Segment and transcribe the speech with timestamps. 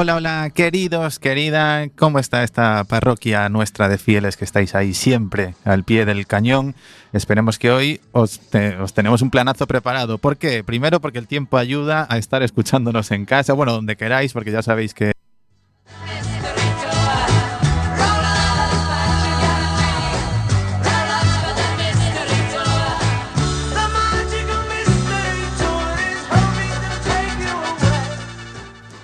[0.00, 5.56] Hola, hola, queridos, querida, ¿cómo está esta parroquia nuestra de fieles que estáis ahí siempre
[5.64, 6.76] al pie del cañón?
[7.12, 8.40] Esperemos que hoy os,
[8.80, 10.18] os, tenemos un planazo preparado.
[10.18, 10.62] ¿Por qué?
[10.62, 14.62] Primero porque el tiempo ayuda a estar escuchándonos en casa, bueno, donde queráis, porque ya
[14.62, 15.17] sabéis que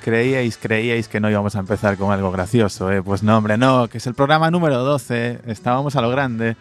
[0.04, 3.02] creíais, creíais que no íbamos a empezar con algo gracioso, ¿eh?
[3.02, 6.56] Pues no, hombre, no, que es el programa número 12, estábamos a lo grande.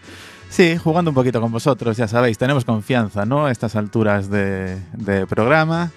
[0.50, 3.48] Sí, jugando un poquito con vosotros, ya sabéis, tenemos confianza, ¿no?
[3.48, 5.92] A estas alturas de, de programa.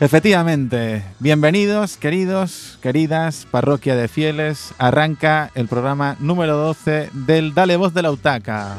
[0.00, 4.74] Efectivamente, bienvenidos, queridos, queridas, parroquia de fieles.
[4.78, 8.74] Arranca el programa número 12 del Dale Voz de la Utaca.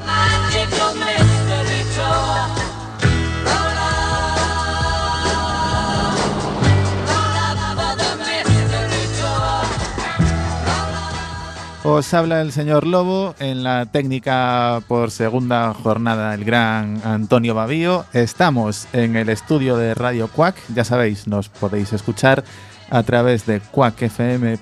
[11.85, 18.05] Os habla el señor Lobo en la técnica por segunda jornada el gran Antonio Babío.
[18.13, 22.45] Estamos en el estudio de Radio Quack, ya sabéis, nos podéis escuchar
[22.89, 24.61] a través de quackfm.org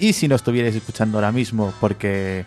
[0.00, 2.44] y si no estuvierais escuchando ahora mismo porque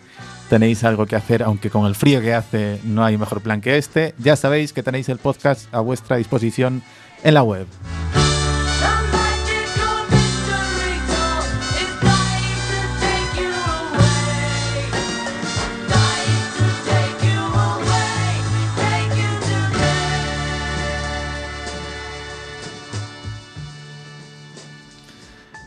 [0.50, 3.78] tenéis algo que hacer, aunque con el frío que hace no hay mejor plan que
[3.78, 6.82] este, ya sabéis que tenéis el podcast a vuestra disposición
[7.24, 7.66] en la web.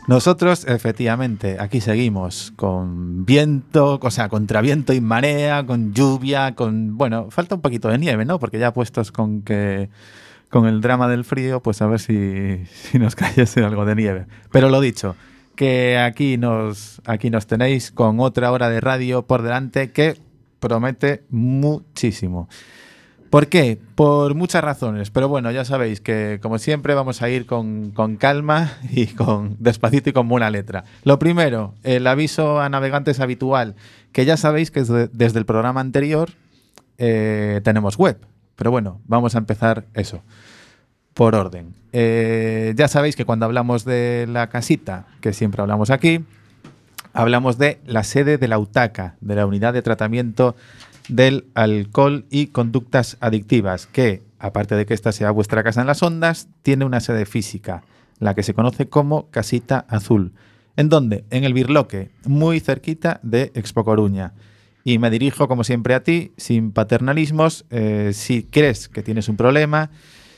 [0.06, 6.96] Nosotros, efectivamente, aquí seguimos con viento, o sea, contra viento y marea, con lluvia, con.
[6.96, 8.38] Bueno, falta un poquito de nieve, ¿no?
[8.38, 9.88] Porque ya puestos con que.
[10.48, 14.26] Con el drama del frío, pues a ver si, si nos cayese algo de nieve.
[14.52, 15.16] Pero lo dicho,
[15.56, 20.16] que aquí nos, aquí nos tenéis con otra hora de radio por delante que
[20.60, 22.48] promete muchísimo.
[23.30, 23.78] ¿Por qué?
[23.94, 28.78] Por muchas razones, pero bueno, ya sabéis que como siempre vamos a ir con, calma
[28.90, 30.84] y con despacito y con buena letra.
[31.02, 33.74] Lo primero, el aviso a navegantes habitual,
[34.12, 36.30] que ya sabéis que desde el programa anterior
[36.98, 38.18] eh, tenemos web,
[38.54, 40.22] pero bueno, vamos a empezar eso,
[41.14, 41.74] por orden.
[41.92, 46.24] Eh, ya sabéis que cuando hablamos de la casita, que siempre hablamos aquí,
[47.12, 50.54] hablamos de la sede de la UTACA, de la Unidad de Tratamiento
[51.08, 56.02] del alcohol y conductas adictivas, que, aparte de que esta sea vuestra casa en las
[56.02, 57.82] ondas, tiene una sede física,
[58.18, 60.32] la que se conoce como Casita Azul.
[60.76, 61.24] ¿En dónde?
[61.30, 64.34] En el Birloque, muy cerquita de Expo Coruña.
[64.84, 67.64] Y me dirijo, como siempre, a ti, sin paternalismos.
[67.70, 69.90] Eh, si crees que tienes un problema,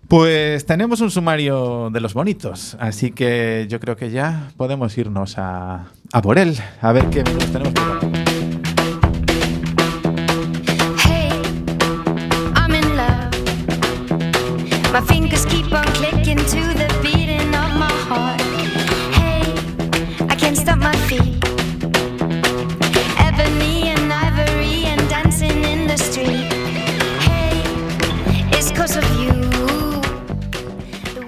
[0.07, 5.37] Pues tenemos un sumario de los bonitos, así que yo creo que ya podemos irnos
[5.37, 8.06] a, a por él, a ver qué menús tenemos que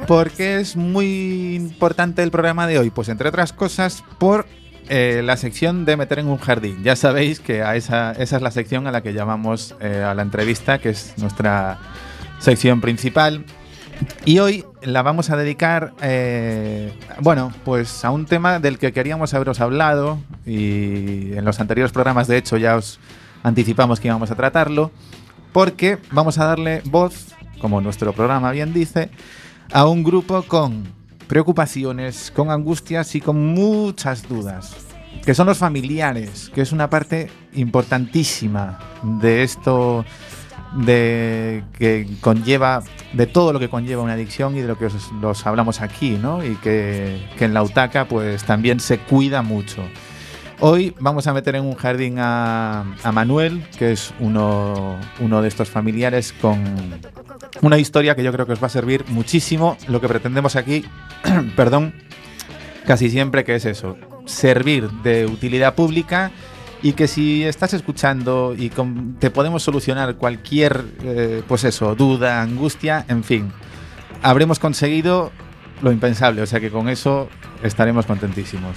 [0.09, 2.89] ¿Por qué es muy importante el programa de hoy?
[2.89, 4.47] Pues entre otras cosas por
[4.89, 6.83] eh, la sección de meter en un jardín.
[6.83, 10.23] Ya sabéis que a esa, es la sección a la que llamamos eh, a la
[10.23, 11.77] entrevista, que es nuestra
[12.39, 13.45] sección principal.
[14.25, 16.91] Y hoy la vamos a dedicar, eh,
[17.21, 22.27] bueno, pues a un tema del que queríamos haberos hablado y en los anteriores programas
[22.27, 22.99] de hecho ya os
[23.43, 24.89] anticipamos que íbamos a tratarlo,
[25.53, 27.27] porque vamos a darle voz,
[27.61, 29.11] como nuestro programa bien dice,
[29.71, 30.83] a un grupo con
[31.27, 34.75] preocupaciones, con angustias y con muchas dudas,
[35.23, 38.79] que son los familiares, que es una parte importantísima
[39.21, 40.05] de esto
[40.75, 42.83] de que conlleva
[43.13, 46.43] de todo lo que conlleva una adicción y de lo que os, hablamos aquí, ¿no?
[46.43, 49.83] Y que, que en la UTACA pues también se cuida mucho.
[50.61, 55.47] Hoy vamos a meter en un jardín a, a Manuel, que es uno, uno de
[55.47, 56.63] estos familiares con
[57.61, 59.77] una historia que yo creo que os va a servir muchísimo.
[59.87, 60.85] Lo que pretendemos aquí,
[61.55, 61.93] perdón,
[62.85, 66.31] casi siempre que es eso, servir de utilidad pública
[66.81, 72.41] y que si estás escuchando y con- te podemos solucionar cualquier, eh, pues eso, duda,
[72.41, 73.51] angustia, en fin,
[74.21, 75.31] habremos conseguido
[75.81, 77.29] lo impensable, o sea que con eso
[77.63, 78.75] estaremos contentísimos.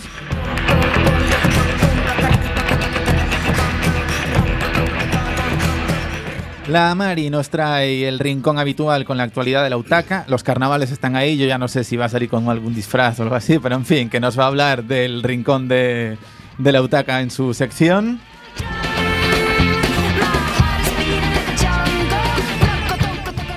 [6.73, 10.25] La Mari nos trae el rincón habitual con la actualidad de la UTACA.
[10.27, 11.37] Los carnavales están ahí.
[11.37, 13.75] Yo ya no sé si va a salir con algún disfraz o algo así, pero
[13.75, 16.17] en fin, que nos va a hablar del rincón de,
[16.57, 18.23] de la UTACA en su sección.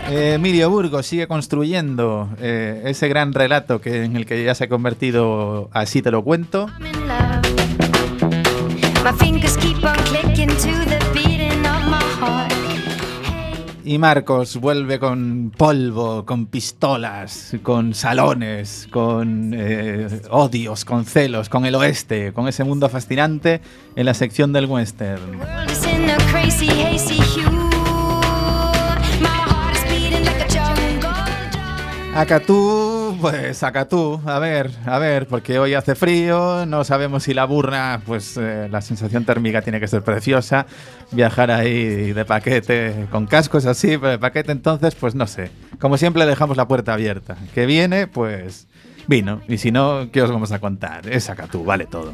[0.10, 4.66] Eh, Emilio Burgos sigue construyendo eh, ese gran relato que, en el que ya se
[4.66, 6.70] ha convertido, así te lo cuento.
[13.88, 21.68] Y Marcos vuelve con polvo, con pistolas, con salones, con eh, odios, con celos, con
[21.68, 23.62] el oeste, con ese mundo fascinante
[23.96, 25.40] en la sección del western.
[32.16, 32.85] Acatú,
[33.32, 38.00] pues Acatú, a ver, a ver, porque hoy hace frío, no sabemos si la burra,
[38.06, 40.68] pues eh, la sensación térmica tiene que ser preciosa,
[41.12, 45.50] viajar ahí de paquete, con cascos así, pero de paquete entonces, pues no sé,
[45.80, 48.68] como siempre dejamos la puerta abierta, que viene, pues
[49.08, 51.10] vino, y si no, ¿qué os vamos a contar?
[51.10, 52.14] Es Acatú, vale todo.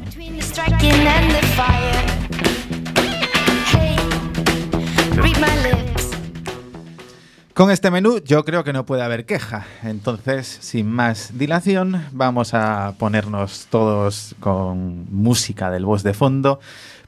[7.54, 9.66] Con este menú yo creo que no puede haber queja.
[9.82, 16.60] Entonces, sin más dilación, vamos a ponernos todos con música del voz de fondo,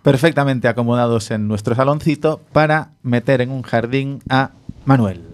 [0.02, 4.50] perfectamente acomodados en nuestro saloncito, para meter en un jardín a
[4.84, 5.33] Manuel.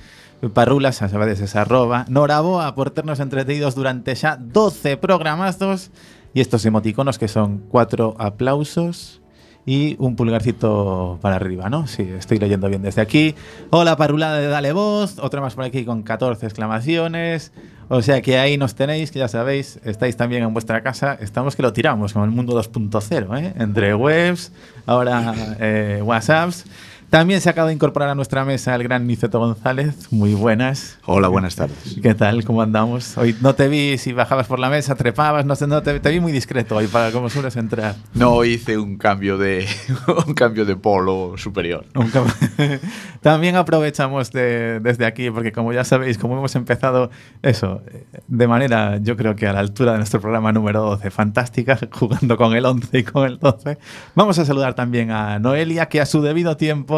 [0.53, 5.89] parrulas, a sabedes esa arroba, noraboa por ternos entretenidos durante ya 12 programazos
[6.33, 9.21] y estos emoticonos que son cuatro aplausos
[9.67, 11.87] y un pulgarcito para arriba, ¿no?
[11.87, 13.35] Sí, estoy leyendo bien desde aquí.
[13.69, 15.19] Hola, parulada de Dale Voz.
[15.19, 17.51] Otra más por aquí con 14 exclamaciones.
[17.89, 21.17] O sea que ahí nos tenéis, que ya sabéis, estáis también en vuestra casa.
[21.19, 23.53] Estamos que lo tiramos, como el mundo 2.0, ¿eh?
[23.57, 24.53] Entre webs,
[24.85, 26.63] ahora eh, WhatsApps.
[27.09, 30.11] También se acaba de incorporar a nuestra mesa el gran Niceto González.
[30.11, 30.99] Muy buenas.
[31.05, 31.95] Hola, buenas tardes.
[32.03, 32.43] ¿Qué tal?
[32.43, 33.17] ¿Cómo andamos?
[33.17, 36.09] Hoy no te vi si bajabas por la mesa, trepabas, no sé, no te, te
[36.11, 37.95] vi muy discreto hoy para como sueles entrar.
[38.13, 39.65] No hice un cambio de
[40.27, 41.85] un cambio de polo superior.
[43.21, 47.09] También aprovechamos de- desde aquí, porque como ya sabéis, como hemos empezado
[47.41, 47.81] eso,
[48.27, 52.35] de manera yo creo que a la altura de nuestro programa número 12, fantástica, jugando
[52.35, 53.77] con el 11 y con el 12,
[54.13, 56.96] vamos a saludar también a Noelia, que a su debido tiempo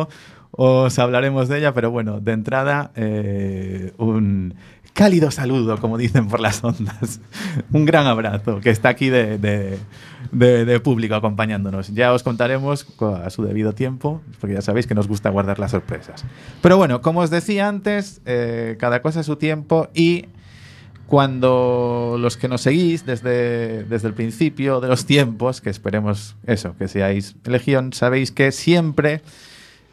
[0.52, 4.54] os hablaremos de ella, pero bueno, de entrada, eh, un
[4.94, 7.22] cálido saludo, como dicen por las ondas.
[7.72, 11.94] Un gran abrazo, que está aquí de, de- público acompañándonos.
[11.94, 15.58] Ya os contaremos co- a su debido tiempo, porque ya sabéis que nos gusta guardar
[15.60, 16.26] las sorpresas.
[16.62, 20.26] Pero bueno, como os decía antes, eh, cada cosa a su tiempo y
[21.08, 26.76] cuando los que nos seguís desde, desde el principio de los tiempos, que esperemos eso,
[26.78, 29.22] que seáis legión, sabéis que siempre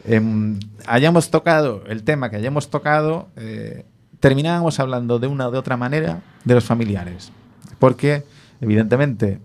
[0.07, 3.85] em, hayamos tocado el tema que hayamos tocado, eh,
[4.21, 7.33] terminábamos hablando de una o de otra manera de los familiares.
[7.79, 8.25] Porque,
[8.61, 9.41] evidentemente,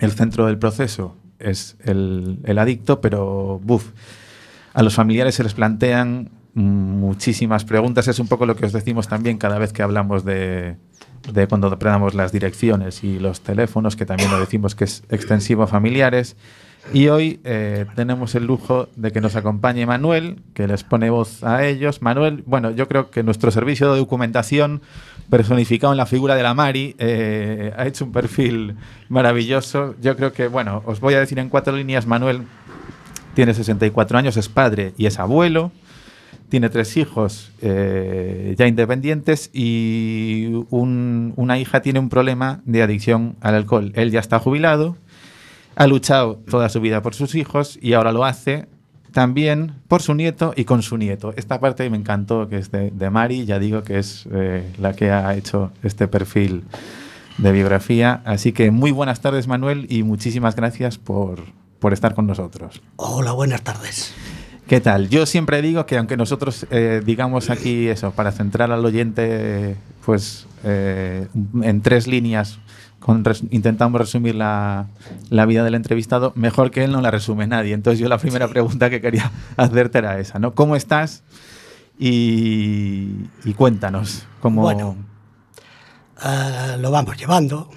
[0.00, 3.90] el centro del proceso es el, el adicto, pero buf,
[4.72, 8.08] a los familiares se les plantean muchísimas preguntas.
[8.08, 10.76] Es un poco lo que os decimos también cada vez que hablamos de,
[11.32, 15.64] de cuando damos las direcciones y los teléfonos, que también lo decimos que es extensivo
[15.64, 16.36] a familiares.
[16.92, 21.42] Y hoy eh, tenemos el lujo de que nos acompañe Manuel, que les pone voz
[21.42, 22.02] a ellos.
[22.02, 24.82] Manuel, bueno, yo creo que nuestro servicio de documentación,
[25.30, 28.76] personificado en la figura de la Mari, eh, ha hecho un perfil
[29.08, 29.94] maravilloso.
[30.02, 32.42] Yo creo que, bueno, os voy a decir en cuatro líneas, Manuel
[33.34, 35.72] tiene 64 años, es padre y es abuelo.
[36.50, 43.34] Tiene tres hijos eh, ya independientes y un- una hija tiene un problema de adicción
[43.40, 43.90] al alcohol.
[43.96, 44.96] Él ya está jubilado,
[45.76, 48.66] ha luchado toda su vida por sus hijos y ahora lo hace
[49.12, 51.32] también por su nieto y con su nieto.
[51.36, 54.92] Esta parte me encantó, que es de, de Mari, ya digo que es eh, la
[54.94, 56.64] que ha hecho este perfil
[57.38, 58.22] de biografía.
[58.24, 61.44] Así que muy buenas tardes, Manuel, y muchísimas gracias por,
[61.78, 62.82] por estar con nosotros.
[62.96, 64.12] Hola, buenas tardes.
[64.66, 65.08] ¿Qué tal?
[65.10, 70.46] Yo siempre digo que aunque nosotros eh, digamos aquí eso, para centrar al oyente, pues
[70.64, 71.28] eh,
[71.62, 72.58] en tres líneas,
[73.04, 74.86] con res- intentamos resumir la,
[75.28, 77.74] la vida del entrevistado, mejor que él no la resume nadie.
[77.74, 80.54] Entonces yo la primera pregunta que quería hacerte era esa, ¿no?
[80.54, 81.22] ¿Cómo estás?
[81.98, 83.10] Y,
[83.44, 84.62] y cuéntanos cómo...
[84.62, 84.96] Bueno.
[86.24, 87.68] Eh, lo vamos llevando.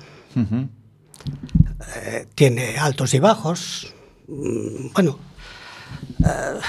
[1.96, 3.94] Eh, tiene altos y bajos.
[4.28, 5.20] Mm, Bueno,
[6.26, 6.60] eh,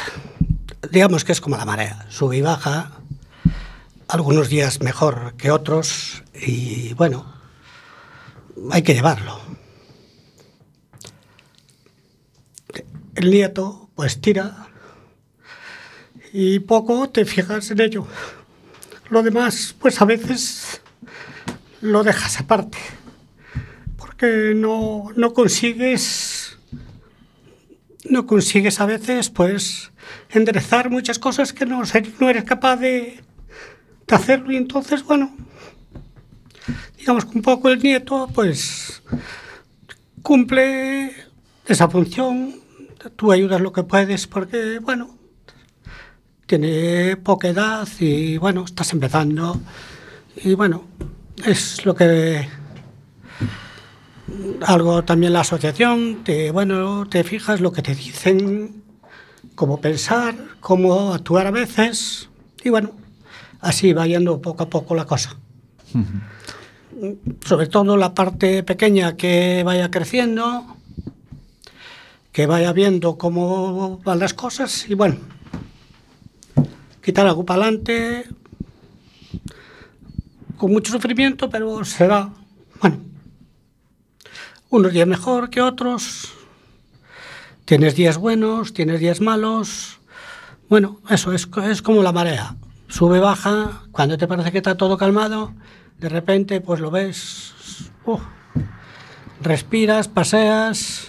[0.90, 2.90] digamos que es como la marea, sube y baja.
[4.08, 7.26] Algunos días mejor que otros y bueno,
[8.70, 9.40] hay que llevarlo.
[13.14, 14.68] El nieto pues tira
[16.32, 18.06] y poco te fijas en ello.
[19.10, 20.80] Lo demás pues a veces
[21.80, 22.78] lo dejas aparte
[23.96, 26.58] porque no, no consigues
[28.08, 29.92] no consigues a veces pues
[30.30, 31.82] enderezar muchas cosas que no,
[32.18, 33.22] no eres capaz de,
[34.06, 35.36] de hacerlo y entonces bueno
[37.08, 39.02] digamos que un poco el nieto pues
[40.20, 41.10] cumple
[41.64, 42.56] esa función.
[43.16, 45.16] Tú ayudas lo que puedes porque bueno
[46.44, 49.58] tiene poca edad y bueno estás empezando.
[50.36, 50.84] Y bueno
[51.46, 52.46] es lo que
[54.66, 58.82] algo también la asociación, te, bueno, te fijas lo que te dicen,
[59.54, 62.28] cómo pensar, cómo actuar a veces,
[62.62, 62.92] y bueno,
[63.60, 65.38] así va yendo poco a poco la cosa.
[67.44, 70.76] Sobre todo la parte pequeña que vaya creciendo,
[72.32, 75.16] que vaya viendo cómo van las cosas, y bueno,
[77.02, 78.26] quitar algo para adelante,
[80.56, 82.32] con mucho sufrimiento, pero se va.
[82.80, 82.98] Bueno,
[84.70, 86.32] unos días mejor que otros.
[87.64, 89.98] Tienes días buenos, tienes días malos.
[90.68, 92.56] Bueno, eso es, es como la marea.
[92.88, 95.54] Sube, baja, cuando te parece que está todo calmado,
[95.98, 97.54] de repente pues lo ves.
[99.40, 101.06] respiras, paseas,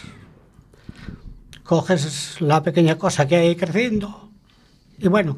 [1.63, 4.29] coges la pequeña cosa que hay creciendo
[4.97, 5.37] y bueno,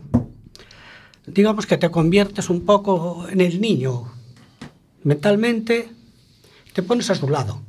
[1.28, 4.12] digamos que te conviertes un poco en el niño
[5.04, 5.92] mentalmente,
[6.74, 7.62] te pones a su lado.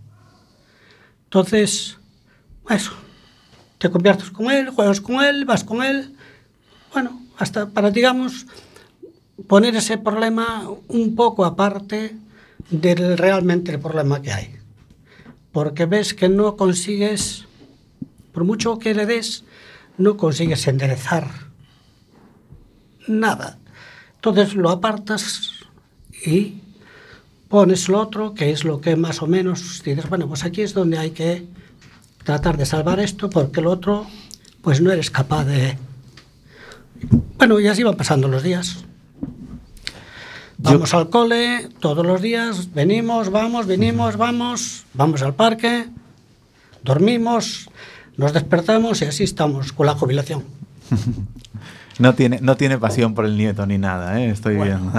[1.25, 1.99] Entonces,
[2.69, 2.93] eso,
[3.79, 6.17] te conviertes con él, juegas con él, vas con él,
[6.93, 8.47] bueno, hasta para, digamos,
[9.47, 12.17] poner ese problema un poco aparte
[12.71, 14.57] del realmente el problema que hay.
[15.53, 17.47] Porque ves que no consigues,
[18.33, 19.45] por mucho que le des,
[19.99, 21.29] no consigues enderezar
[23.07, 23.59] nada.
[24.15, 25.51] Entonces lo apartas
[26.25, 26.61] y
[27.49, 30.73] pones lo otro, que es lo que más o menos dices, bueno, pues aquí es
[30.73, 31.47] donde hay que
[32.25, 34.07] tratar de salvar esto, porque el otro,
[34.63, 35.77] pues no eres capaz de...
[37.37, 38.85] Bueno, y así van pasando los días.
[40.59, 45.89] Vamos al cole todos los días, venimos, vamos, venimos, vamos, vamos al parque,
[46.85, 47.69] dormimos,
[48.17, 50.45] nos despertamos y así estamos con la jubilación.
[51.99, 54.31] No tiene, no tiene pasión por el nieto ni nada, ¿eh?
[54.31, 54.91] estoy Bueno.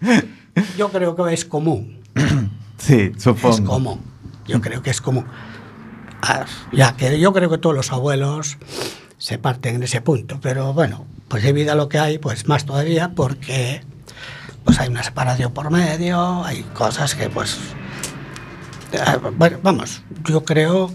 [0.00, 0.22] viendo.
[0.76, 1.98] Yo creo que es común,
[2.78, 3.64] sí, es supongo.
[3.64, 4.00] común.
[4.48, 5.24] Yo creo que es común.
[6.20, 8.58] Ah, Ya que yo creo que todos los abuelos
[9.18, 12.66] se parten en ese punto, pero bueno, pues de vida lo que hay, pues más
[12.66, 13.82] todavía, porque
[14.68, 17.56] pues hay una separación por medio, hay cosas que pues
[19.00, 20.92] ah, bueno, vamos, yo creo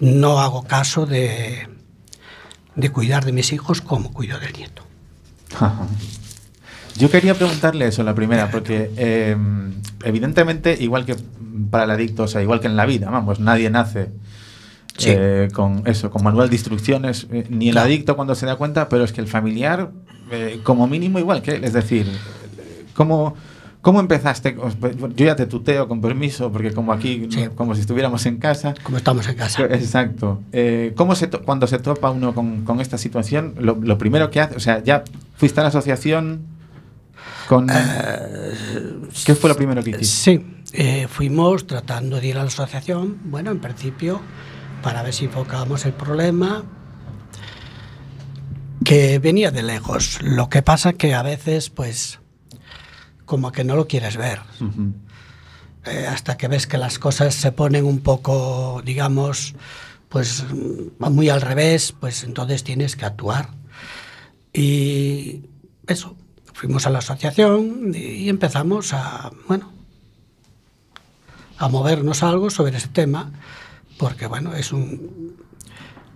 [0.00, 1.66] no hago caso de
[2.76, 4.82] de cuidar de mis hijos como cuido del nieto.
[5.58, 5.86] Ajá.
[6.98, 9.34] Yo quería preguntarle eso, la primera, porque eh,
[10.04, 11.16] evidentemente, igual que
[11.70, 14.10] para el adicto, o sea, igual que en la vida, vamos, nadie nace
[14.98, 15.10] Sí.
[15.10, 17.86] eh, con eso, con manual de instrucciones, eh, ni el Claro.
[17.86, 19.90] adicto cuando se da cuenta, pero es que el familiar,
[20.30, 21.64] eh, como mínimo, igual que él.
[21.64, 22.18] Es decir, eh,
[22.98, 23.34] ¿cómo,
[23.80, 24.56] cómo empezaste?
[25.14, 27.46] Yo ya te tuteo con permiso, porque como aquí, Sí.
[27.54, 28.74] como si estuviéramos en casa.
[28.82, 29.62] Como estamos en casa.
[29.66, 30.42] Exacto.
[30.52, 34.30] Eh, ¿Cómo se to- cuando se topa uno con, con esta situación, lo, lo primero
[34.32, 35.04] que hace, o sea, ya
[35.36, 36.40] fuiste a la asociación
[37.48, 37.68] con...
[39.24, 40.06] ¿Qué fue lo primero que hiciste?
[40.06, 44.20] Sí, eh, fuimos tratando de ir a la asociación, bueno, en principio,
[44.82, 46.64] para ver si enfocábamos el problema,
[48.84, 50.18] que venía de lejos.
[50.22, 52.20] Lo que pasa que a veces, pues,
[53.28, 54.40] como que no lo quieres ver.
[54.60, 54.94] Ujú.
[55.84, 59.54] Eh, hasta que ves que las cosas se ponen un poco, digamos,
[60.08, 63.50] pues mm, muy al revés, pues entonces tienes que actuar.
[64.52, 65.42] Y
[65.86, 66.16] eso,
[66.54, 69.70] fuimos a la asociación y empezamos a, bueno,
[71.58, 73.30] a movernos algo sobre ese tema,
[73.98, 75.36] porque bueno, es un...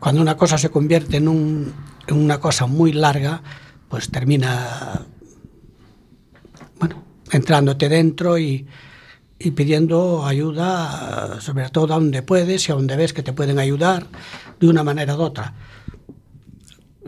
[0.01, 1.73] Cuando una cosa se convierte en, un,
[2.09, 3.43] en una cosa muy larga,
[3.89, 5.03] pues termina,
[7.33, 8.67] entrándote dentro y,
[9.39, 13.59] y pidiendo ayuda, sobre todo a donde puedes y a donde ves que te pueden
[13.59, 14.07] ayudar
[14.61, 15.55] de una manera u otra.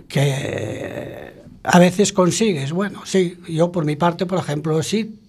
[0.08, 5.20] Que a veces consigues, bueno, sí, yo por mi parte, por ejemplo, sí,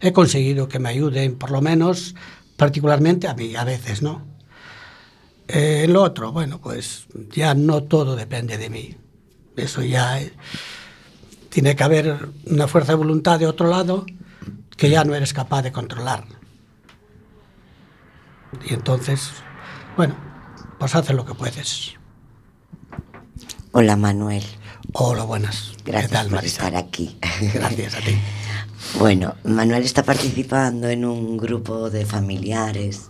[0.00, 2.14] he conseguido que me ayuden, por lo menos
[2.56, 4.26] particularmente a mí, a veces, ¿no?
[5.48, 8.96] Eh, lo otro, bueno, pues ya no todo depende de mí.
[9.56, 10.32] Eso ya eh,
[11.56, 14.04] tiene que haber una fuerza de voluntad de otro lado
[14.76, 16.26] que ya no eres capaz de controlar.
[18.68, 19.30] Y entonces,
[19.96, 20.14] bueno,
[20.78, 21.94] pues haces lo que puedes.
[23.72, 24.44] Hola Manuel,
[24.92, 25.72] Hola, buenas.
[25.82, 27.16] ¿Qué gracias tal, por estar aquí.
[27.54, 28.18] Gracias a ti.
[28.98, 33.08] Bueno, Manuel está participando en un grupo de familiares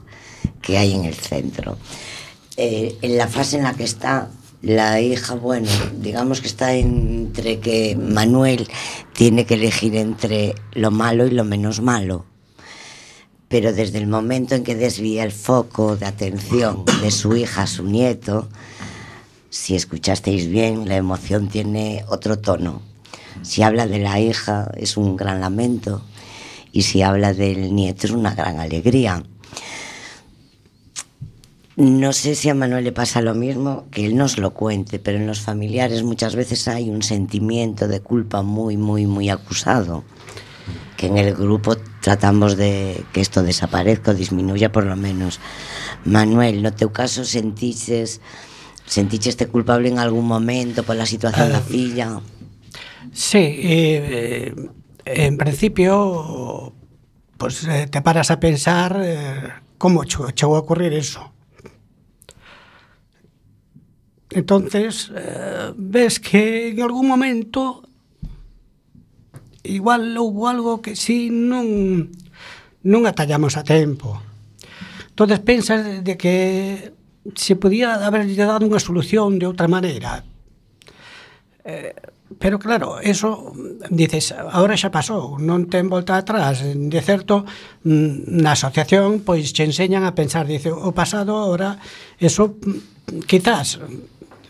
[0.62, 1.78] que hay en el centro.
[2.56, 4.30] Eh, en la fase en la que está
[4.66, 5.68] la hija, bueno,
[6.00, 8.66] digamos que está entre que Manuel
[9.12, 12.24] tiene que elegir entre lo malo y lo menos malo.
[13.46, 17.66] Pero desde el momento en que desvía el foco de atención de su hija a
[17.68, 18.48] su nieto,
[19.50, 22.82] si escuchasteis bien, la emoción tiene otro tono.
[23.42, 26.02] Si habla de la hija es un gran lamento
[26.72, 29.22] y si habla del nieto es una gran alegría.
[31.76, 35.18] No sé si a Manuel le pasa lo mismo, que él nos lo cuente, pero
[35.18, 40.02] en los familiares muchas veces hay un sentimiento de culpa muy, muy, muy acusado,
[40.96, 45.38] que en el grupo tratamos de que esto desaparezca o disminuya por lo menos.
[46.06, 48.24] Manuel, no teu caso sentiches
[48.86, 52.24] senticheste culpable en algún momento por la situación da filla?
[53.12, 54.54] Sí, eh,
[55.04, 56.72] en principio,
[57.36, 61.35] pues eh, te paras a pensar eh, cómo llegó a ocurrir eso.
[64.30, 67.82] Entonces, eh, ves que en algún momento
[69.62, 72.10] igual hubo algo que si sí, non
[72.86, 74.22] non atallamos a tempo.
[75.10, 76.94] Entonces pensas de que
[77.34, 80.22] se podía haberlle dado unha solución de outra maneira.
[81.66, 81.90] Eh,
[82.38, 83.54] pero claro, eso
[83.90, 86.62] dices, agora xa pasou, non ten volta atrás.
[86.62, 87.42] De certo,
[87.82, 91.82] mm, na asociación pois che enseñan a pensar, dice, o pasado agora
[92.22, 93.82] eso mm, quizás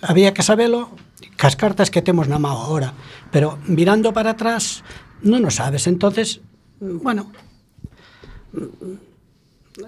[0.03, 0.91] había que sabelo
[1.37, 2.93] cas cartas que temos na mão agora,
[3.33, 4.85] pero mirando para atrás
[5.25, 6.45] non o sabes, entonces,
[6.81, 7.33] bueno,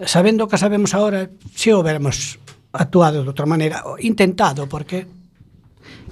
[0.04, 2.38] sabendo que sabemos agora, se veremos
[2.72, 5.08] actuado de outra maneira, intentado, porque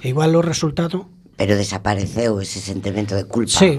[0.01, 1.09] igual o resultado...
[1.37, 3.53] Pero desapareceu ese sentimento de culpa.
[3.53, 3.77] Sí,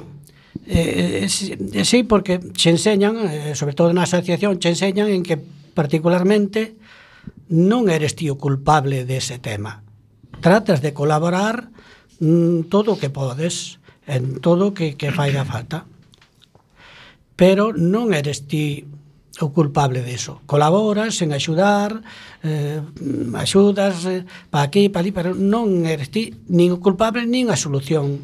[0.66, 5.38] eh, eh, sí, porque che enseñan, eh, sobre todo na asociación, che enseñan en que
[5.74, 6.78] particularmente
[7.50, 9.82] non eres tío culpable dese tema
[10.40, 11.70] tratas de colaborar
[12.20, 15.84] mm, todo o que podes, en todo o que, que faiga falta.
[17.38, 18.88] Pero non eres ti
[19.38, 20.42] o culpable diso.
[20.46, 22.02] Colaboras en axudar,
[22.42, 22.82] eh,
[23.38, 27.56] axudas eh, pa aquí, pa ali, pero non eres ti nin o culpable nin a
[27.56, 28.18] solución,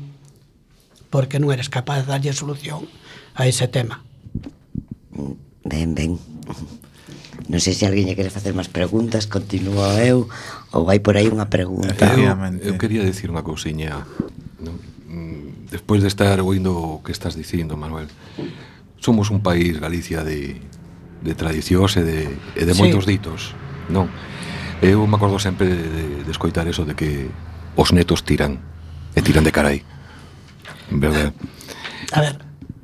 [1.15, 2.91] porque non eres capaz de darlle solución
[3.39, 4.03] a ese tema.
[5.63, 6.19] Ben, ben.
[7.47, 10.27] Non sei se alguén lle quere facer máis preguntas, continúo eu
[10.75, 12.03] ou hai por aí unha pregunta.
[12.19, 14.03] Eu, eu quería dicir unha cousiña.
[14.59, 14.75] No?
[15.07, 18.11] Mm, Despois de estar oindo o que estás dicindo, Manuel.
[18.99, 20.59] Somos un país, Galicia, de,
[21.23, 22.21] de tradicións e de,
[22.59, 22.79] e de sí.
[22.79, 23.55] moitos ditos.
[23.91, 24.11] Non?
[24.83, 27.31] Eu me acordo sempre de, de, de escoitar eso de que
[27.79, 28.59] os netos tiran
[29.15, 29.87] e tiran de carai.
[30.91, 31.35] Verdad?
[32.13, 32.35] A ver.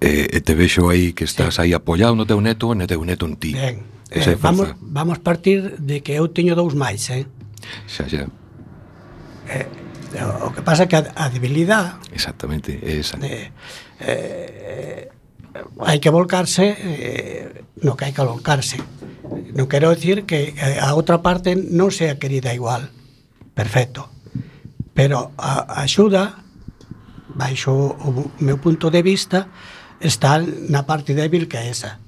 [0.00, 3.03] E, e te vexo aí que estás aí apoiado no teu neto e no teu
[3.03, 3.55] neto en ti.
[3.55, 3.83] Ben.
[4.11, 7.31] Esa eh, vamos, vamos partir de que eu teño dous máis, eh?
[7.87, 8.26] Xa, xa.
[9.50, 9.66] Eh,
[10.46, 11.94] o que pasa é que a, a debilidade...
[12.12, 13.18] Exactamente, é esa.
[13.22, 13.50] Eh,
[14.00, 15.09] eh,
[15.83, 18.78] hai que volcarse eh, no que hai que volcarse.
[19.54, 22.90] Non quero dicir que a outra parte non sea querida igual.
[23.54, 24.11] Perfecto.
[24.94, 26.42] Pero a, a axuda,
[27.35, 28.11] baixo o, o
[28.42, 29.50] meu punto de vista,
[30.00, 32.02] está na parte débil que é esa.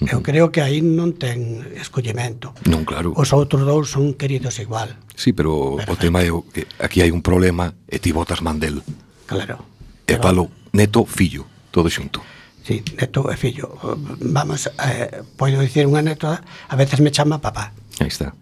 [0.00, 2.54] Eu creo que aí non ten escollemento.
[2.70, 3.10] Non, claro.
[3.18, 4.94] Os outros dous son queridos igual.
[5.18, 5.90] Sí, pero Perfecto.
[5.90, 8.86] o tema é que aquí hai un problema e ti botas Mandel.
[9.26, 9.58] Claro.
[10.06, 10.22] E pero...
[10.22, 12.22] falo neto, fillo, todo xunto.
[12.62, 13.74] Sí, neto e fillo.
[14.22, 17.74] Vamos, eh, podo dicir unha neta, a veces me chama papá.
[17.98, 18.38] Aí está.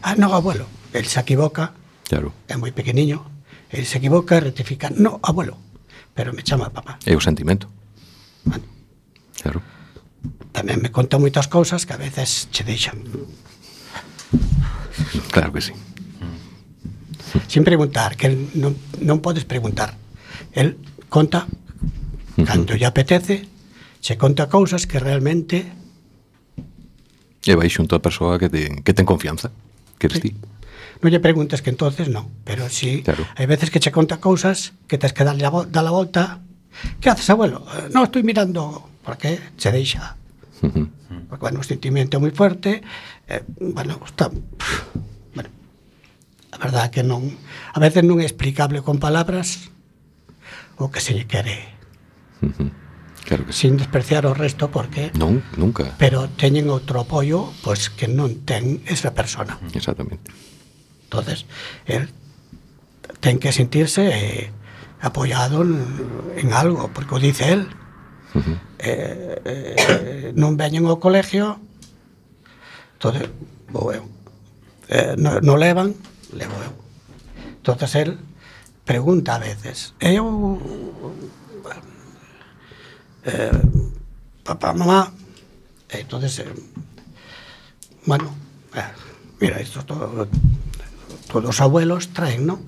[0.00, 0.64] Ah, non, abuelo.
[0.96, 1.76] El se equivoca.
[2.08, 2.32] Claro.
[2.48, 3.20] É moi pequeniño.
[3.68, 4.88] El se equivoca, rectifica.
[4.88, 5.60] No, abuelo.
[6.16, 6.96] Pero me chama papá.
[7.04, 7.68] É o sentimento.
[8.48, 8.64] Bueno.
[9.36, 9.60] Claro
[10.52, 13.00] tamén me conta moitas cousas que a veces che deixan.
[15.32, 15.72] Claro que sí.
[17.48, 19.96] Sin preguntar, que non, non podes preguntar.
[20.52, 20.76] El
[21.08, 21.48] conta
[22.44, 23.48] cando lle apetece,
[24.00, 25.82] se conta cousas que realmente
[27.42, 29.50] E vai xunto a persoa que te, que ten confianza,
[29.98, 30.30] que eres sí.
[30.30, 30.32] ti.
[31.02, 33.26] Non lle preguntas que entonces non, pero si claro.
[33.34, 36.38] hai veces que che conta cousas que tens que darle a, dar a volta.
[37.02, 37.66] Que haces, abuelo?
[37.74, 40.14] Eh, non, estou mirando, porque se deixa.
[40.62, 40.86] Uh.
[41.28, 42.82] Porque, bueno, un sentimento moi fuerte,
[43.28, 44.30] eh, bueno, está...
[45.34, 45.50] Bueno,
[46.52, 47.36] a verdad que non...
[47.74, 49.70] A veces non é explicable con palabras
[50.78, 51.74] o que se lle quere.
[53.26, 53.68] Claro que sí.
[53.68, 55.12] Sin despreciar o resto, porque...
[55.18, 55.94] Non, nunca.
[55.98, 59.60] Pero teñen outro apoio, pois, pues, que non ten esa persona.
[59.74, 60.32] Exactamente.
[61.12, 61.44] entonces
[61.84, 62.08] él
[63.20, 64.50] ten que sentirse eh,
[65.00, 65.84] apoyado en,
[66.36, 67.68] en algo, porque o dice él.
[68.34, 68.56] -huh.
[68.78, 71.60] eh, eh, non veñen ao colegio,
[72.96, 73.28] entonces
[73.68, 74.04] vou eu.
[74.88, 75.94] Eh, non no levan,
[76.32, 76.74] levo eu.
[77.60, 78.10] Entonces el
[78.84, 80.58] pregunta a veces, eu
[83.24, 83.60] eh,
[84.44, 85.12] papá, mamá,
[85.88, 86.52] entonces, eh,
[88.06, 88.34] bueno,
[88.74, 88.80] eh,
[89.40, 90.28] mira, isto todo,
[91.30, 92.60] todos os abuelos traen, ¿no?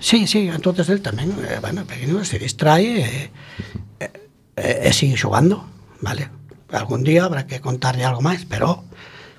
[0.00, 3.30] Sí, sí, entonces él tamén, eh, bueno, pequeño se distrae, eh,
[4.56, 5.62] eh, e sigue xogando,
[6.00, 6.32] vale?
[6.72, 8.82] Algún día habrá que contarle algo máis, pero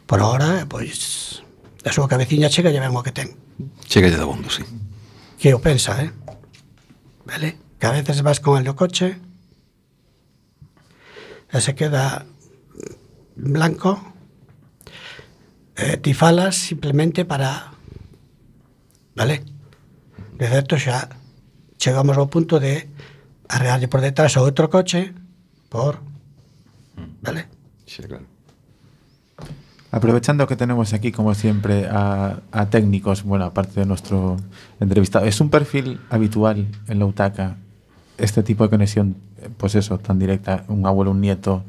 [0.08, 1.44] por ahora, pois,
[1.84, 3.36] a súa cabeciña chega e ven o que ten.
[3.84, 4.64] Chega de abondo, sí.
[5.42, 6.14] Que o pensa, eh?
[7.26, 7.58] Vale?
[7.78, 9.20] Que a veces vas con el do coche
[11.52, 12.26] e se queda
[13.36, 14.02] blanco
[15.76, 17.72] eh, ti falas simplemente para
[19.16, 19.44] vale?
[20.38, 21.10] De certo xa
[21.80, 22.90] chegamos ao punto de
[23.50, 25.14] arrearlle por detrás a outro coche
[25.70, 26.00] por
[27.22, 27.48] vale?
[27.88, 28.26] Xa, claro
[29.90, 34.36] Aprovechando que tenemos aquí, como siempre, a, a técnicos, bueno, aparte de nuestro
[34.82, 37.56] entrevistado, ¿es un perfil habitual en la UTACA
[38.18, 39.16] este tipo de conexión,
[39.56, 41.64] pues eso, tan directa, un abuelo, un nieto,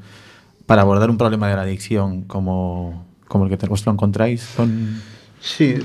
[0.66, 4.42] para abordar un problema de la adicción como, como el que te- vos lo encontráis?
[4.42, 5.00] Son...
[5.40, 5.76] Sí,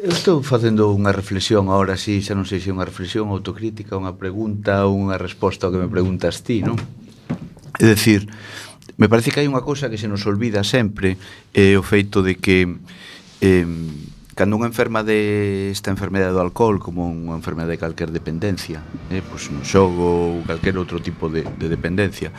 [0.00, 4.00] Eu estou facendo unha reflexión agora si, xa non sei se é unha reflexión autocrítica,
[4.00, 6.80] unha pregunta, unha resposta ao que me preguntas ti, non?
[7.76, 8.24] É dicir,
[8.96, 11.20] me parece que hai unha cousa que se nos olvida sempre
[11.52, 12.64] é eh, o feito de que
[13.44, 13.68] eh,
[14.32, 18.80] cando unha enferma de esta enfermedade do alcohol como unha enfermedade de calquer dependencia
[19.12, 22.32] eh, pois un xogo ou calquer outro tipo de, de dependencia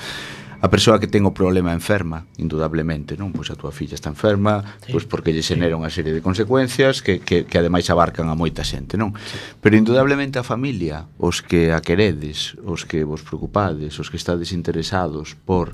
[0.62, 3.34] a persoa que ten o problema enferma, indudablemente, non?
[3.34, 4.94] Pois a tua filla está enferma, sí.
[4.94, 8.62] pois porque lle xenera unha serie de consecuencias que, que, que ademais abarcan a moita
[8.62, 9.18] xente, non?
[9.18, 9.58] Sí.
[9.58, 14.54] Pero indudablemente a familia, os que a queredes, os que vos preocupades, os que estades
[14.54, 15.74] interesados por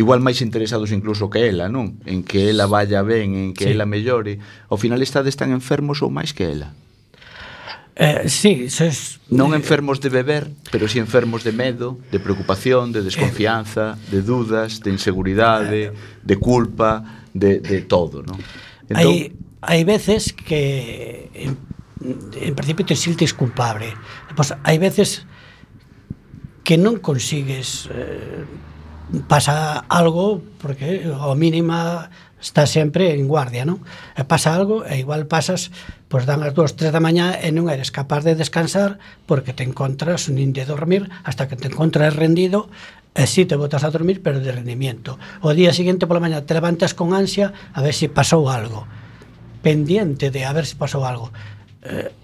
[0.00, 2.00] igual máis interesados incluso que ela, non?
[2.08, 3.76] En que ela vaya ben, en que sí.
[3.76, 4.40] ela mellore,
[4.72, 6.72] ao final estades tan enfermos ou máis que ela.
[7.96, 9.22] Eh, sí, sois...
[9.30, 14.18] Non enfermos de beber, pero si sí enfermos de medo, de preocupación, de desconfianza, de
[14.18, 18.42] dudas, de inseguridade, de culpa, de, de todo, non?
[18.90, 18.98] Entón...
[18.98, 19.30] Hai,
[19.62, 21.54] hai veces que en,
[22.34, 23.94] en principio te siltes culpable.
[24.34, 25.22] Pois hai veces
[26.66, 28.42] que non consigues eh,
[29.30, 33.80] pasa algo porque ao mínima está sempre en guardia, non?
[34.18, 35.72] E pasa algo e igual pasas
[36.14, 39.66] pois dan as 2, 3 da mañá e non eres capaz de descansar porque te
[39.66, 42.70] encontras nin de dormir hasta que te encontras rendido
[43.18, 45.18] e si te botas a dormir pero de rendimiento.
[45.42, 48.86] O día seguinte pola mañá te levantas con ansia a ver se si pasou algo,
[49.58, 51.34] pendiente de a ver se si pasou algo.
[51.82, 52.14] Eh,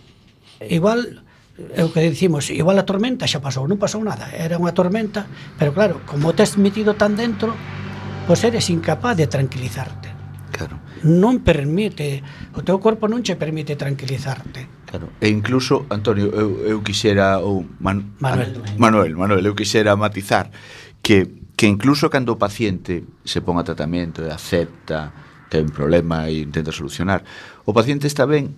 [0.70, 1.26] igual
[1.74, 5.26] é o que dicimos, igual a tormenta xa pasou, non pasou nada, era unha tormenta,
[5.58, 7.58] pero claro, como te has metido tan dentro,
[8.30, 10.09] pois eres incapaz de tranquilizarte.
[10.60, 10.76] Claro.
[11.08, 12.20] Non permite,
[12.52, 14.84] o teu corpo non che permite tranquilizarte.
[14.84, 15.16] Claro.
[15.16, 20.52] E incluso, Antonio, eu, eu quixera ou Man, Manuel, Manuel, Manuel, eu quixera matizar
[21.00, 25.12] que que incluso cando o paciente se pon a tratamento e acepta
[25.52, 27.20] que hai un problema e intenta solucionar,
[27.68, 28.56] o paciente está ben,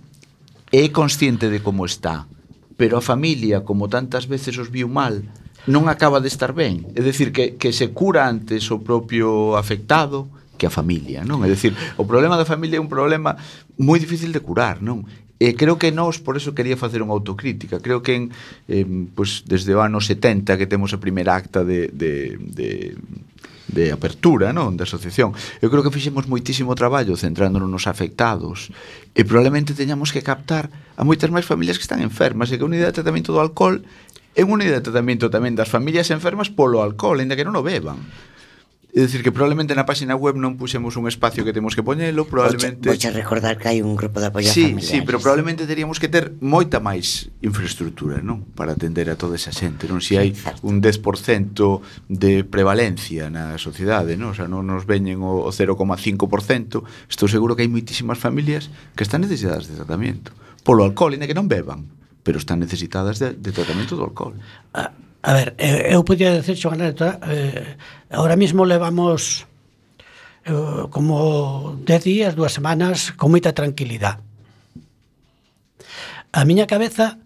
[0.71, 2.31] é consciente de como está,
[2.79, 5.19] pero a familia, como tantas veces os viu mal,
[5.67, 6.87] non acaba de estar ben.
[6.95, 10.31] É dicir, que, que se cura antes o propio afectado,
[10.63, 11.43] que a familia, non?
[11.43, 13.35] É dicir, o problema da familia é un problema
[13.83, 15.03] moi difícil de curar, non?
[15.43, 17.83] E creo que nós, por eso quería facer unha autocrítica.
[17.83, 18.31] Creo que en,
[18.71, 22.95] eh, pues, desde o ano 70 que temos a primeira acta de, de, de
[23.73, 25.33] de apertura, non, da asociación.
[25.65, 28.69] Eu creo que fixemos moitísimo traballo centrándonos nos afectados
[29.17, 32.69] e probablemente teñamos que captar a moitas máis familias que están enfermas e que a
[32.69, 33.81] unidade de tratamento do alcohol
[34.37, 37.65] é unha unidade de tratamento tamén das familias enfermas polo alcohol, ainda que non o
[37.65, 37.97] beban.
[38.93, 42.29] É dicir que probablemente na páxina web non puxemos un espacio que temos que poñelo,
[42.29, 44.85] probablemente Voxe recordar que hai un grupo de apoio sí, familiar.
[44.85, 48.45] Sí, pero probablemente teríamos que ter moita máis infraestructura, non?
[48.53, 50.05] Para atender a toda esa xente, non?
[50.05, 51.01] Se si hai un 10%
[52.13, 54.33] de prevalencia na sociedade, non?
[54.33, 59.25] O sea, non nos veñen o 0,5%, estou seguro que hai moitísimas familias que están
[59.25, 60.37] necesitadas de tratamento
[60.69, 61.89] polo alcohol, ainda que non beban,
[62.21, 64.37] pero están necesitadas de, de tratamento do alcohol.
[64.77, 67.79] Ah A ver, eh, eu podía decir, Xoaneta, eh,
[68.11, 69.47] ahora mismo levamos
[70.45, 74.19] eh, como 10 días, dúas semanas, con moita tranquilidade.
[76.35, 77.23] A miña cabeza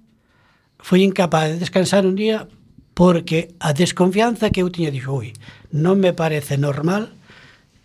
[0.76, 2.44] foi incapaz de descansar un día
[2.92, 5.32] porque a desconfianza que eu tiña dixo, ui,
[5.72, 7.16] non me parece normal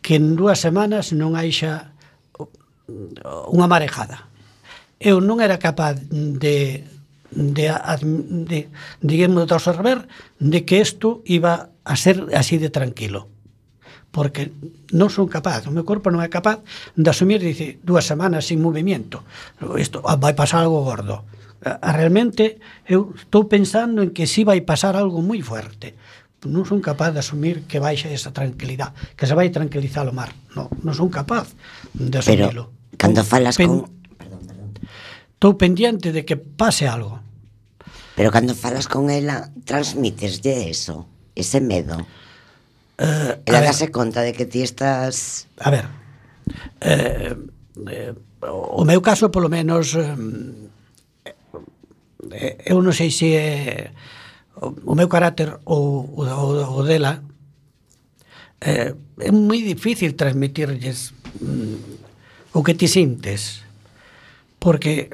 [0.04, 1.96] que en dúas semanas non haixa
[3.48, 4.28] unha marejada.
[5.00, 6.84] Eu non era capaz de
[7.32, 8.70] de, de
[9.02, 10.08] digamos, de observar
[10.40, 13.32] de que isto iba a ser así de tranquilo
[14.12, 14.52] porque
[14.92, 16.60] non son capaz, o meu corpo non é capaz
[17.00, 19.24] de asumir, dice, dúas semanas sin movimento.
[19.80, 21.24] Isto ah, vai pasar algo gordo.
[21.64, 25.96] Ah, ah, realmente eu estou pensando en que si vai pasar algo moi fuerte.
[26.44, 30.36] Non son capaz de asumir que baixa esa tranquilidad, que se vai tranquilizar o mar.
[30.60, 31.56] Non, non son capaz
[31.96, 32.68] de asumirlo.
[32.68, 34.01] Pero, cando falas Pen con
[35.42, 37.18] estou pendiente de que pase algo.
[38.14, 41.98] Pero cando falas con ela, transmiteslle eso, ese medo.
[43.02, 45.50] Eh, ela dase conta de que ti estás...
[45.58, 45.90] A ver,
[46.86, 47.34] eh,
[47.90, 48.14] eh,
[48.46, 50.14] o meu caso, polo menos, eh,
[52.38, 53.90] eh eu non sei se é
[54.62, 57.26] o meu carácter ou o, o, o dela,
[58.62, 63.71] eh, é moi difícil transmitirlles mm, o que ti sintes
[64.62, 65.10] porque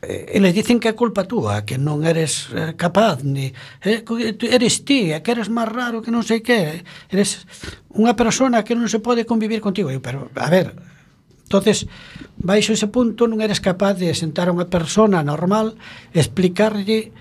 [0.00, 3.52] eh, eles dicen que é culpa túa, que non eres eh, capaz, ni,
[3.84, 4.00] eh,
[4.48, 6.80] eres ti, que eres máis raro, que non sei que,
[7.12, 7.44] eres
[7.92, 9.92] unha persona que non se pode convivir contigo.
[9.92, 10.72] Eu, pero, a ver,
[11.44, 11.84] entonces
[12.40, 15.76] baixo ese punto non eres capaz de sentar a unha persona normal,
[16.16, 17.12] explicarlle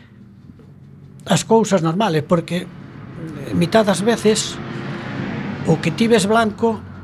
[1.27, 4.55] as cousas normales, porque eh, mitad das veces
[5.67, 6.94] o que ti ves blanco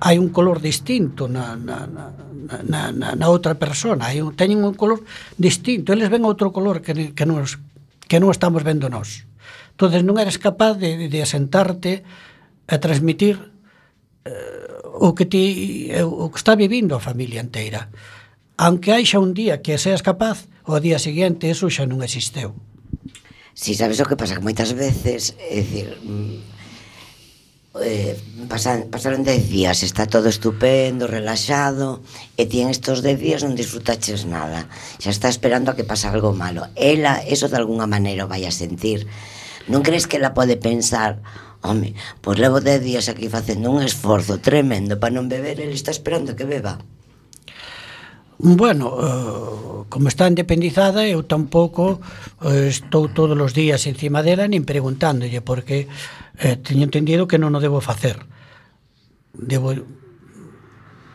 [0.00, 2.04] hai un color distinto na, na, na
[2.46, 5.02] na, na, na outra persona e teñen un color
[5.34, 7.58] distinto eles ven outro color que, que, nos,
[8.06, 9.26] que non estamos vendo nós.
[9.74, 12.06] Entonces non eres capaz de, de asentarte
[12.70, 13.52] a transmitir
[14.24, 17.90] eh, o que ti eh, o que está vivindo a familia inteira
[18.56, 22.56] aunque haixa un día que seas capaz o día seguinte eso xa non existeu
[23.56, 26.55] Si sí, sabes o que pasa que moitas veces, é dicir, mm
[27.82, 32.02] eh, pasan, pasaron 10 días, está todo estupendo, relaxado,
[32.36, 34.68] e ti en estos 10 días non disfrutaches nada.
[35.02, 36.68] Xa está esperando a que pase algo malo.
[36.76, 39.08] Ela, eso de alguna maneira o vai a sentir.
[39.66, 41.20] Non crees que ela pode pensar,
[41.62, 45.90] home, pois levo 10 días aquí facendo un esforzo tremendo para non beber, ele está
[45.90, 46.78] esperando que beba.
[48.38, 52.04] Bueno, eh, como está independizada, eu tampouco
[52.44, 55.88] eh, estou todos os días encima dela nin preguntándolle, porque
[56.36, 58.20] eh, teño entendido que non o debo facer.
[59.32, 59.72] Debo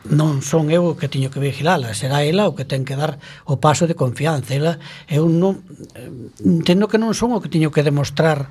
[0.10, 3.22] non son eu o que teño que vigilala, será ela o que ten que dar
[3.46, 4.58] o paso de confianza.
[4.58, 5.62] Ela, eu non
[5.94, 6.10] eh,
[6.42, 8.50] entendo que non son o que teño que demostrar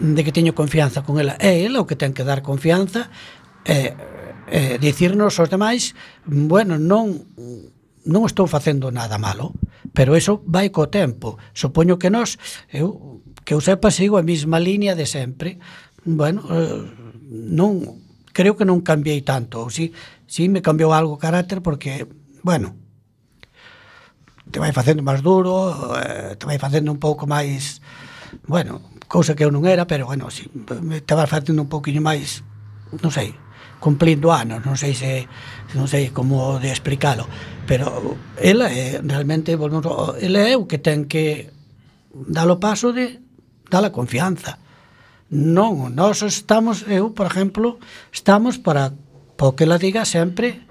[0.00, 1.36] de que teño confianza con ela.
[1.36, 3.12] É ela o que ten que dar confianza
[3.68, 3.94] e eh,
[4.48, 5.92] eh, dicirnos aos demais,
[6.24, 7.28] bueno, non
[8.06, 9.52] non estou facendo nada malo,
[9.90, 11.36] pero eso vai co tempo.
[11.52, 12.38] Supoño que nós,
[12.70, 15.58] eu, que eu sepa, sigo a mesma línea de sempre.
[16.06, 16.86] Bueno, eh,
[17.50, 17.98] non
[18.30, 19.90] creo que non cambiei tanto, ou si,
[20.30, 22.06] si me cambiou algo o carácter porque,
[22.44, 22.76] bueno,
[24.52, 27.82] te vai facendo máis duro, eh, te vai facendo un pouco máis,
[28.46, 32.44] bueno, cousa que eu non era, pero bueno, si, te vai facendo un pouquinho máis,
[33.00, 33.34] non sei,
[33.80, 35.28] cumplindo anos, non sei se
[35.76, 37.28] non sei como de explicalo,
[37.68, 41.52] pero ela é realmente ela é o que ten que
[42.12, 43.20] dar o paso de
[43.70, 44.58] dar a confianza.
[45.26, 47.82] Non, nós estamos, eu, por exemplo,
[48.14, 48.94] estamos para
[49.34, 50.66] po que la diga sempre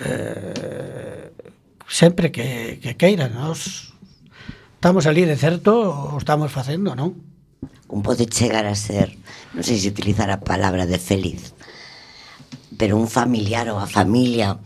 [0.00, 1.30] eh,
[1.88, 3.92] sempre que, que queira, nós
[4.74, 7.14] estamos ali de certo o estamos facendo, non?
[7.88, 9.14] Un pode chegar a ser,
[9.54, 11.54] non sei se utilizar a palabra de feliz,
[12.78, 14.58] pero un familiar ou a familia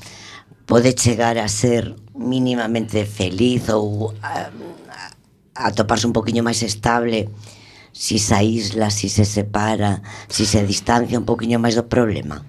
[0.69, 4.53] pode chegar a ser mínimamente feliz ou a,
[5.55, 7.31] a toparse un poquinho máis estable
[7.93, 12.47] si se aísla, si se separa, si se distancia un poquinho máis do problema?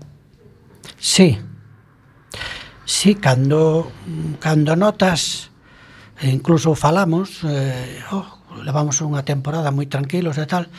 [1.00, 1.42] Sí.
[2.86, 3.90] Sí, cando,
[4.38, 5.50] cando notas,
[6.22, 8.26] incluso falamos, eh, oh,
[8.62, 10.70] levamos unha temporada moi tranquilos e tal,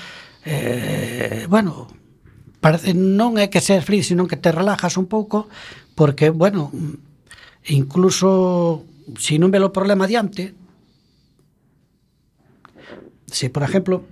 [0.46, 1.86] eh, bueno,
[2.60, 5.48] parece, non é que ser feliz, sino que te relajas un pouco,
[5.96, 6.70] porque, bueno,
[7.66, 8.84] incluso
[9.16, 10.54] se si non velo o problema diante,
[13.26, 14.04] se, por exemplo,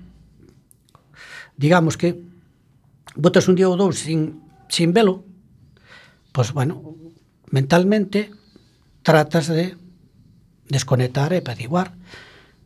[1.57, 2.17] digamos que
[3.15, 5.23] botas un día ou dous sin, sin velo,
[6.33, 6.97] pois, bueno,
[7.53, 8.33] mentalmente
[9.03, 9.77] tratas de
[10.69, 11.97] desconectar e pediguar,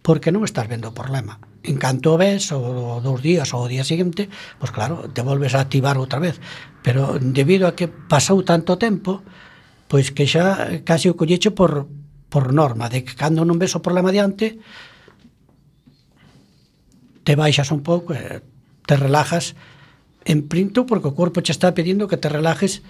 [0.02, 3.86] porque non estás vendo o problema en canto ves, o dous días, ou o día
[3.86, 4.26] seguinte,
[4.58, 6.42] pois claro, te volves a activar outra vez.
[6.82, 9.22] Pero debido a que pasou tanto tempo,
[9.86, 11.86] pois que xa casi o collecho por,
[12.26, 14.58] por norma, de que cando non ves o problema diante,
[17.22, 19.54] te baixas un pouco, te relajas,
[20.24, 22.82] en printo, porque o corpo che está pedindo que te relajes,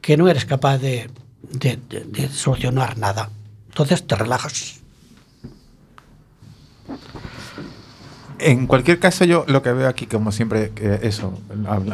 [0.00, 1.12] que non eres capaz de,
[1.44, 3.28] de, de, de solucionar nada.
[3.68, 4.84] Entonces te relajas.
[8.44, 11.32] En cualquier caso, yo lo que veo aquí, como siempre, que eso,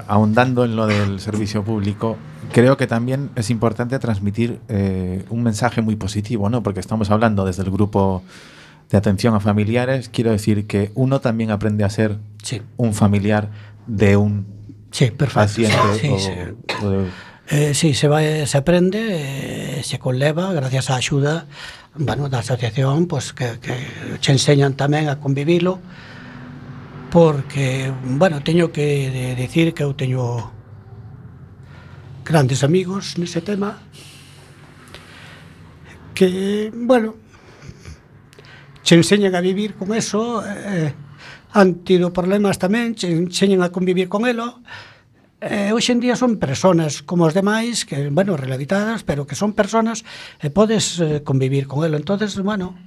[0.09, 2.17] ahondando en lo del servicio público,
[2.53, 6.63] creo que también es importante transmitir eh, un mensaje muy positivo, ¿no?
[6.63, 8.23] Porque estamos hablando desde el grupo
[8.91, 10.09] de atención a familiares.
[10.09, 12.61] Quiero decir que uno también aprende a ser Sí.
[12.77, 13.49] un familiar
[13.87, 14.47] de un
[14.91, 16.09] Sí, paciente Sí,
[16.83, 17.07] o, o de-
[17.53, 21.47] Eh, sí, se vai, se aprende, eh, se conleva gracias á axuda
[21.99, 23.75] bueno, da asociación pues, que, que
[24.23, 25.83] che enseñan tamén a convivilo
[27.11, 30.55] porque, bueno, teño que decir que eu teño
[32.23, 33.83] grandes amigos nese tema
[36.15, 37.19] que, bueno,
[38.87, 40.95] che enseñan a vivir con eso, eh,
[41.51, 44.63] han tido problemas tamén, che enseñan a convivir con elo,
[45.41, 49.57] eh, hoxe en día son personas como os demais, que, bueno, relevitadas, pero que son
[49.57, 50.07] personas
[50.39, 51.97] e eh, podes eh, convivir con elo.
[51.99, 52.79] entonces bueno,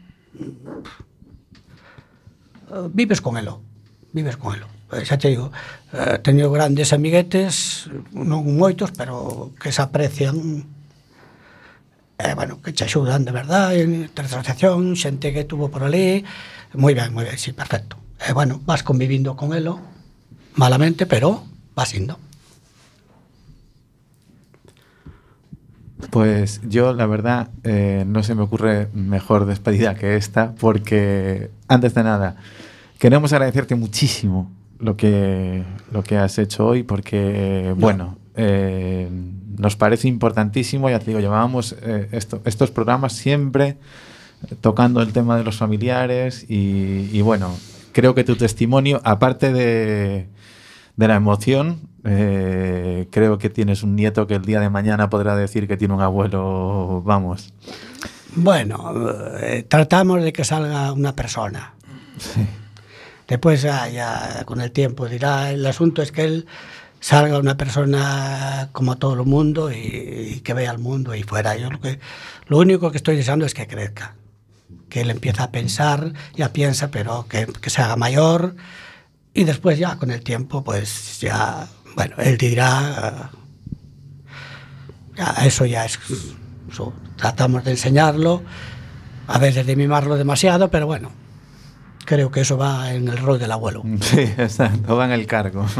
[2.93, 3.72] vives con elo
[4.14, 4.68] vives con elo.
[4.93, 5.51] Eh, xa te digo,
[5.91, 10.70] eh, teño grandes amiguetes, non moitos, pero que se aprecian
[12.24, 16.24] eh, bueno, que te axudan de verdad, en asociación, xente que tuvo por ali,
[16.78, 17.97] moi ben, moi ben, sí, perfecto.
[18.22, 19.82] Eh, bueno, vas convivindo con elo,
[20.55, 21.43] malamente, pero
[21.76, 22.18] vas indo.
[26.09, 31.93] Pues yo, la verdad, eh, no se me ocurre mejor despedida que esta, porque antes
[31.95, 32.38] de nada,
[33.04, 34.49] queremos agradecerte muchísimo
[34.80, 39.10] lo que, lo que has hecho hoy, porque, bueno, eh,
[39.58, 43.76] nos parece importantísimo, ya te digo, llevábamos eh, esto- estos programas siempre
[44.62, 47.54] tocando el tema de los familiares y, y bueno,
[47.91, 50.30] creo que tu testimonio, aparte de,
[50.95, 55.36] de la emoción, eh, creo que tienes un nieto que el día de mañana podrá
[55.36, 57.54] decir que tiene un abuelo, vamos.
[58.34, 58.93] Bueno,
[59.68, 61.74] tratamos de que salga una persona.
[63.28, 66.47] Después ya, con el tiempo dirá, el asunto es que él
[66.99, 71.55] salga una persona como todo el mundo y, que vea el mundo ahí fuera.
[71.57, 71.99] Yo lo, que,
[72.47, 74.15] lo único que estoy deseando es que crezca,
[74.89, 78.55] que él empiece a pensar, ya piensa, pero que, se haga mayor
[79.34, 83.32] y después ya con el tiempo, pues ya, bueno, él dirá,
[85.15, 85.99] ya, eso ya es,
[87.17, 88.43] tratamos de enseñarlo,
[89.28, 91.11] a veces de mimarlo demasiado, pero bueno,
[92.06, 93.84] creo que eso va en el rol del abuelo.
[94.01, 95.66] Sí, exacto, va en el cargo.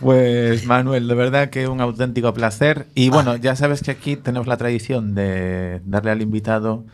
[0.00, 2.86] Pues Manuel, de verdad que un auténtico placer.
[2.94, 6.84] Y bueno, ya sabes que aquí tenemos la tradición de darle al invitado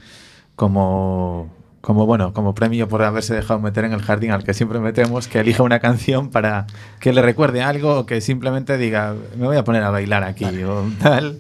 [0.55, 1.51] como,
[1.83, 5.29] como bueno, como premio por haberse dejado meter en el jardín al que siempre metemos,
[5.29, 6.67] que elija una canción para
[7.01, 10.47] que le recuerde algo o que simplemente diga, me voy a poner a bailar aquí
[10.63, 11.39] o tal.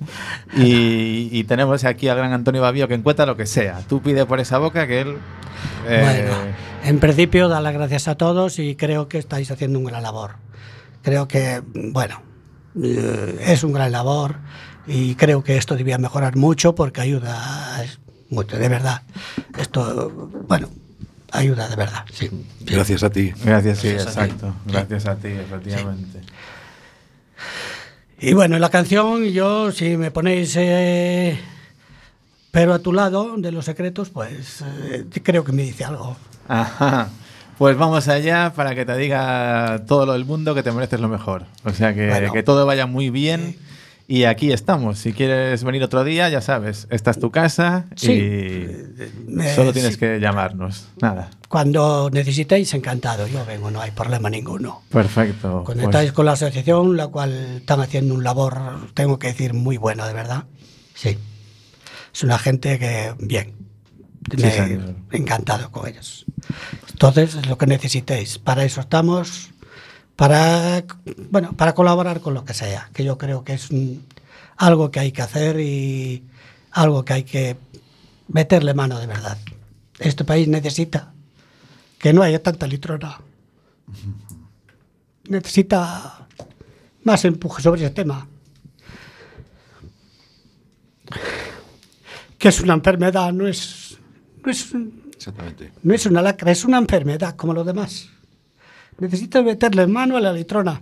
[0.56, 3.80] Y, y tenemos aquí al gran Antonio Babío que encuentra lo que sea.
[3.88, 5.16] Tú pide por esa boca que él...
[5.88, 6.52] eh, Bueno,
[6.84, 10.32] en principio, dar las gracias a todos y creo que estáis haciendo un gran labor.
[11.02, 12.20] Creo que, bueno,
[12.82, 14.36] eh, es un gran labor
[14.88, 17.84] y creo que esto debía mejorar mucho porque ayuda
[18.32, 19.02] mucho, de verdad.
[19.58, 20.10] Esto,
[20.48, 20.68] bueno,
[21.30, 22.30] ayuda de verdad, sí.
[22.60, 23.32] Gracias a ti.
[23.44, 24.30] Gracias, sí, Gracias a ti.
[24.30, 24.54] exacto.
[24.66, 26.20] Gracias a ti, efectivamente.
[28.20, 31.38] Y bueno, la canción, yo, si me ponéis eh,
[32.52, 36.16] pero a tu lado de los secretos, pues eh, creo que me dice algo.
[36.48, 37.08] Ajá.
[37.58, 41.08] Pues vamos allá para que te diga todo lo del mundo que te mereces lo
[41.08, 41.46] mejor.
[41.64, 42.32] O sea, que, Bueno.
[42.32, 43.56] que todo vaya muy bien.
[44.08, 44.98] Y aquí estamos.
[44.98, 48.12] Si quieres venir otro día, ya sabes, esta es tu casa Sí.
[48.12, 50.00] y Eh, solo tienes sí.
[50.00, 50.88] que llamarnos.
[51.00, 51.30] Nada.
[51.48, 54.82] Cuando necesitéis, encantado, yo vengo, no hay problema ninguno.
[54.90, 55.62] Perfecto.
[55.64, 58.58] Conectáis Pues, con la asociación, la cual están haciendo un labor,
[58.94, 60.44] tengo que decir, muy bueno, de verdad.
[60.94, 61.16] Sí.
[62.12, 63.54] Es una gente que, bien.
[64.36, 64.80] Sí, Me
[65.12, 66.26] he encantado con ellos.
[66.90, 68.38] Entonces, es lo que necesitéis.
[68.38, 69.50] Para eso estamos,
[70.22, 70.84] para,
[71.32, 74.06] bueno, para colaborar con lo que sea, que yo creo que es un-
[74.56, 76.22] algo que hay que hacer y
[76.70, 77.56] algo que hay que
[78.28, 79.36] meterle mano de verdad.
[79.98, 81.12] Este país necesita
[81.98, 83.18] que no haya tanta litrona
[85.28, 86.28] necesita
[87.02, 88.28] más empuje sobre ese tema.
[92.38, 93.98] Que es una enfermedad, no es,
[94.44, 94.72] no es,
[95.16, 95.72] Exactamente.
[95.82, 98.08] no es una lacra, es una enfermedad como lo demás.
[99.02, 100.80] Necesita meterle mano a la litrona.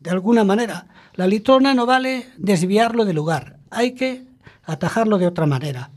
[0.00, 0.86] De alguna manera.
[1.16, 3.58] La litrona no vale desviarlo del lugar.
[3.70, 4.24] Hay que
[4.64, 5.90] atajarlo de otra manera.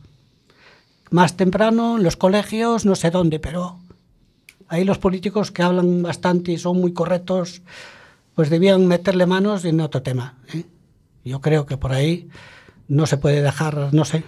[1.12, 3.80] Más temprano, en los colegios, no sé dónde, pero
[4.68, 7.62] ahí los políticos que hablan bastante y son muy correctos,
[8.36, 10.40] pues debían meterle manos en otro tema.
[10.54, 10.66] ¿eh?
[11.24, 12.28] Yo creo que por ahí
[12.90, 14.26] no se puede dejar, no sé,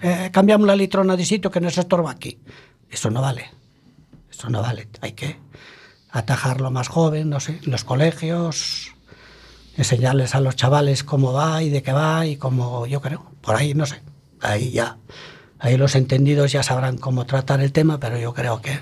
[0.00, 2.38] eh, cambiamos la litrona de sitio que nos estorba aquí.
[2.88, 3.50] Eso no vale.
[4.30, 4.88] Eso no vale.
[5.02, 5.36] Hay que
[6.18, 8.92] atajarlo más joven, no sé, en los colegios,
[9.76, 13.56] enseñarles a los chavales cómo va y de qué va y cómo, yo creo, por
[13.56, 14.00] ahí, no sé.
[14.40, 14.96] Ahí ya,
[15.58, 18.78] ahí los entendidos ya sabrán cómo tratar el tema, pero yo creo que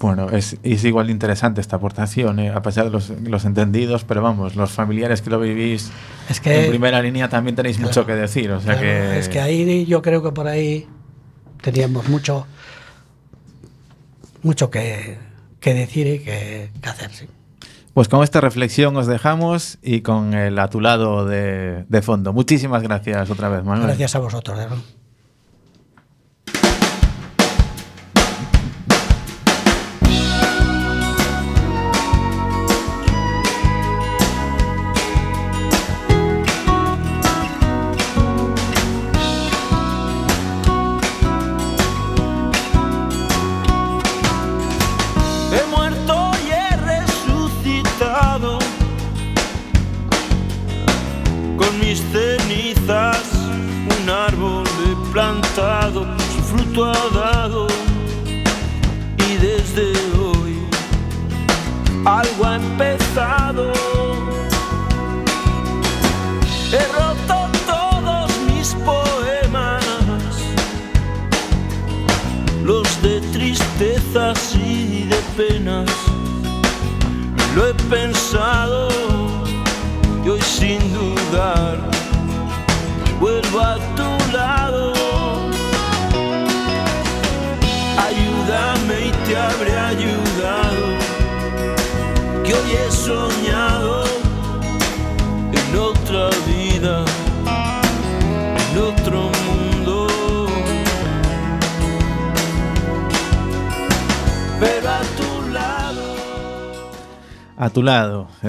[0.00, 4.04] bueno, es, es igual de interesante esta aportación, eh, a pesar de los, los entendidos,
[4.04, 5.90] pero vamos, los familiares que lo vivís
[6.28, 8.50] Es que- en primera línea también tenéis mucho que decir.
[8.50, 8.80] O sea Claro,
[9.12, 10.86] que, Es que ahí yo creo que por ahí
[11.62, 12.46] teníamos mucho,
[14.44, 15.18] mucho que,
[15.60, 17.10] que decir y que, que hacer.
[17.12, 17.26] Sí.
[17.94, 22.32] Pues con esta reflexión os dejamos y con el a tu lado de, de fondo.
[22.32, 23.86] Muchísimas gracias otra vez, Manuel.
[23.86, 24.58] Gracias a vosotros.
[24.58, 24.66] de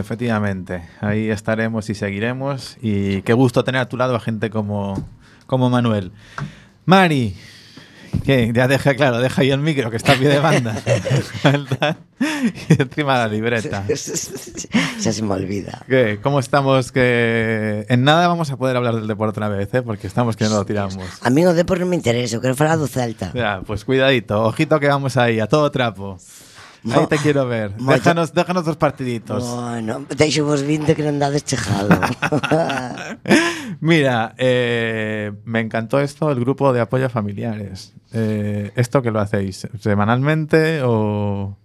[0.06, 0.84] efectivamente.
[1.02, 2.78] Ahí estaremos y seguiremos.
[2.82, 5.04] Y qué gusto tener a tu lado a gente como,
[5.48, 6.12] como Manuel.
[6.86, 7.36] Mari,
[8.24, 10.76] que ya deja, claro, deja ahí el micro que está a pie de banda.
[12.70, 13.84] y encima la libreta.
[15.02, 15.84] Ya se me olvida.
[15.90, 16.20] ¿Qué?
[16.24, 16.92] ¿Cómo estamos?
[16.92, 19.82] Que en nada vamos a poder hablar del deporte otra vez, ¿eh?
[19.82, 21.04] porque estamos que no lo tiramos.
[21.22, 23.36] A mí o Depor non me interesa, eu quero falar do Celta.
[23.36, 26.18] Ya, pues cuidadito, ojito que vamos ahí, a todo trapo.
[26.92, 27.76] Ahí te quiero ver.
[27.78, 29.44] Déjanos, déjanos dos partiditos.
[29.44, 31.90] Bueno, deixo vos 20 que non dades chejado.
[33.82, 37.94] Mira, eh, me encantó esto, el grupo de apoyo a familiares.
[38.14, 39.68] Eh, ¿Esto que lo hacéis?
[39.80, 41.58] ¿Semanalmente o...?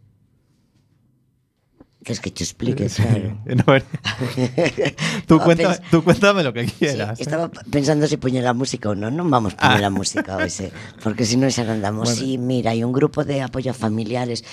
[2.03, 3.37] Que es que che explique, claro.
[3.45, 3.65] no,
[5.27, 5.91] tú, cuenta, pens...
[5.91, 7.19] tú cuéntame lo que quieras.
[7.19, 8.55] Sí, estaba pensando se si poñer a ah.
[8.57, 9.13] música ou non.
[9.13, 9.93] Non vamos poñer ah.
[9.93, 10.73] a música hoxe,
[11.05, 12.09] porque se non xa andamos.
[12.09, 12.17] Bueno.
[12.17, 14.49] Sí, mira, hai un grupo de apoio a familiares.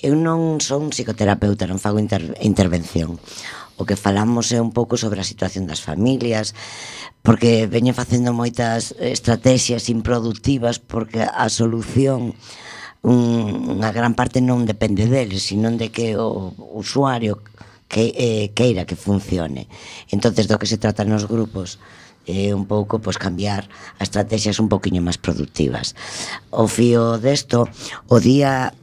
[0.00, 3.20] Eu non son psicoterapeuta, non fago inter intervención.
[3.76, 6.56] O que falamos é un pouco sobre a situación das familias,
[7.20, 12.32] porque veñen facendo moitas estrategias improductivas porque a solución
[13.06, 17.38] unha gran parte non depende deles, senón de que o usuario
[17.86, 19.70] que eh, queira que funcione.
[20.10, 21.78] Entonces do que se trata nos grupos
[22.26, 23.70] é eh, un pouco pois cambiar
[24.02, 25.94] as estrategias un poquiño máis productivas.
[26.50, 27.70] O fío desto,
[28.10, 28.74] o día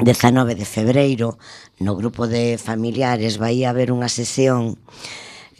[0.00, 1.36] 19 de febreiro,
[1.76, 4.80] no grupo de familiares vai haber unha sesión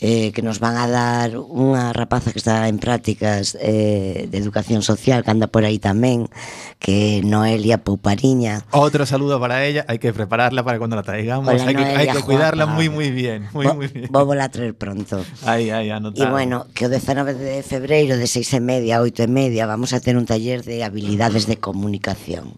[0.01, 4.81] eh, que nos van a dar unha rapaza que está en prácticas eh, de educación
[4.81, 6.33] social que anda por aí tamén
[6.81, 8.65] que é Noelia Poupariña.
[8.73, 12.25] Outro saludo para ella, hai que prepararla para cando la traigamos, hai que, hay que
[12.25, 14.09] cuidarla moi moi bien, moi moi bien.
[14.09, 15.21] Vou a traer pronto.
[15.45, 16.25] Aí, aí, anotado.
[16.25, 19.69] E bueno, que o 19 de febreiro de 6 e media a 8 e media
[19.69, 22.57] vamos a ter un taller de habilidades de comunicación.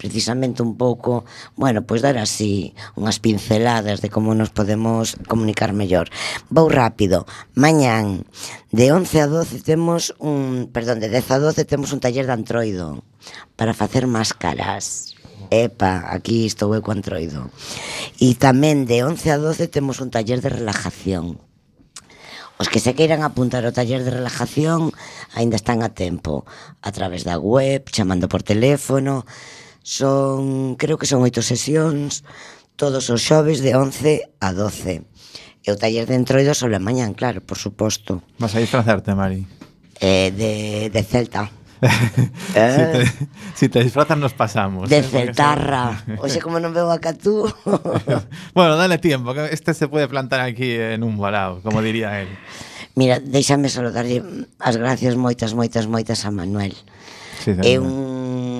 [0.00, 5.76] Precisamente un pouco, bueno, pois pues dar así unhas pinceladas de como nos podemos comunicar
[5.76, 6.08] mellor.
[6.48, 7.26] Vou rápido.
[7.58, 8.22] Mañán
[8.70, 12.38] de 11 a 12 temos un, perdón, de 10 a 12 temos un taller de
[12.38, 13.02] antroido
[13.58, 15.18] para facer máscaras.
[15.50, 17.50] Epa, aquí estou eu co antroido.
[18.22, 21.42] E tamén de 11 a 12 temos un taller de relajación.
[22.58, 24.94] Os que se queiran apuntar ao taller de relajación
[25.34, 26.46] aínda están a tempo
[26.82, 29.26] a través da web, chamando por teléfono.
[29.82, 32.26] Son, creo que son oito sesións
[32.78, 35.17] todos os xoves de 11 a 12.
[35.66, 38.22] E o taller de Entroido sobre a mañán, claro, por suposto.
[38.38, 39.46] Vas a disfrazarte, Mari?
[40.00, 41.50] Eh, de, de Celta.
[41.80, 41.90] eh?
[42.54, 46.18] si, te, si te disfrazas nos pasamos De eh, celtarra se...
[46.18, 47.46] Oxe, como non veo a Catú
[48.56, 52.28] Bueno, dale tiempo que Este se pode plantar aquí en un balao Como diría él
[52.98, 54.26] Mira, deixame saludarlle
[54.58, 56.74] as gracias moitas, moitas, moitas a Manuel
[57.38, 58.07] sí, É eh, un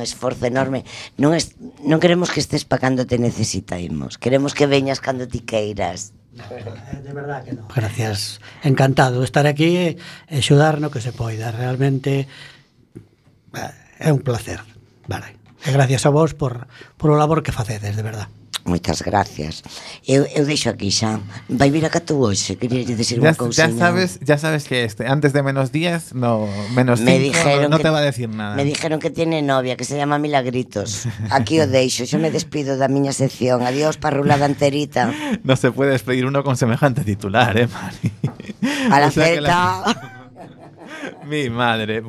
[0.09, 0.89] esforzo enorme.
[1.21, 4.17] Non, es, non queremos que estés pa cando te necesitamos.
[4.17, 6.17] Queremos que veñas cando ti queiras.
[6.39, 7.69] Eh, de verdad que no.
[7.69, 8.41] Gracias.
[8.65, 11.53] Encantado de estar aquí e xudar no que se poida.
[11.53, 12.25] Realmente
[13.53, 14.65] eh, é un placer.
[15.05, 15.37] Vale.
[15.67, 18.31] E gracias a vos por, por o labor que facedes, de verdad.
[18.69, 19.65] Moitas gracias.
[20.07, 21.21] Eu, eu deixo aquí xa.
[21.49, 25.09] Vai vir a Catú hoxe, quería decir Ya, unha ya sabes, ya sabes que este,
[25.09, 26.45] antes de menos 10, no,
[26.77, 28.55] menos 5, Me dijeron no, no que, te va a decir nada.
[28.61, 31.09] Me dijeron que tiene novia, que se llama Milagritos.
[31.33, 33.65] Aquí o deixo, xa me despido da miña sección.
[33.65, 35.11] Adiós, parrulada enterita.
[35.49, 38.13] No se puede despedir uno con semejante titular, ¿eh, Mari?
[38.91, 40.15] A la O sea que Celta.
[41.27, 42.03] Mi madre.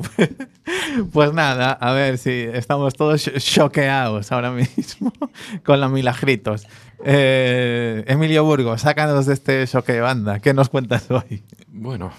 [1.12, 5.12] Pues nada, a ver si estamos todos ch- choqueados ahora mismo
[5.64, 6.66] con los milagritos.
[7.04, 10.40] Eh, Emilio Burgos, sácanos de este choque de banda.
[10.40, 11.42] ¿Qué nos cuentas hoy?
[11.68, 12.12] Bueno,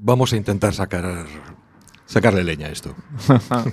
[0.00, 1.26] vamos a intentar sacar
[2.06, 2.94] sacarle leña a esto.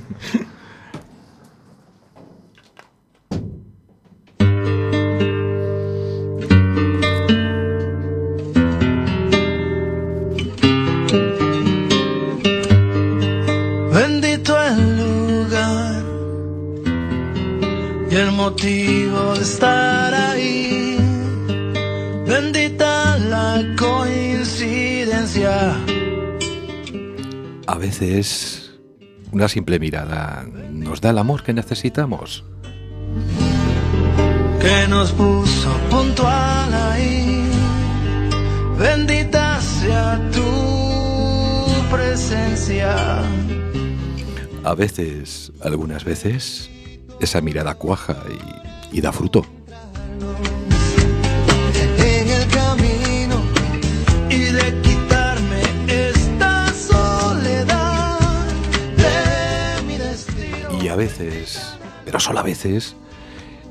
[18.56, 20.98] motivo de estar ahí.
[22.26, 25.76] Bendita la coincidencia.
[27.68, 28.72] A veces
[29.32, 32.46] una simple mirada nos da el amor que necesitamos.
[34.62, 37.44] que nos puso puntual ahí.
[38.80, 42.96] Bendita sea tu presencia.
[44.64, 46.72] A veces, algunas veces,
[47.20, 48.18] esa mirada cuaja
[48.92, 49.46] y, da fruto.
[60.80, 60.86] Y.
[60.86, 62.96] Y a veces, pero solo a veces,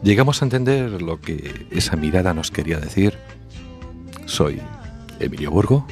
[0.02, 3.16] llegamos a entender lo que esa mirada nos quería decir.
[4.26, 4.60] Soy
[5.20, 5.86] Emilio Burgo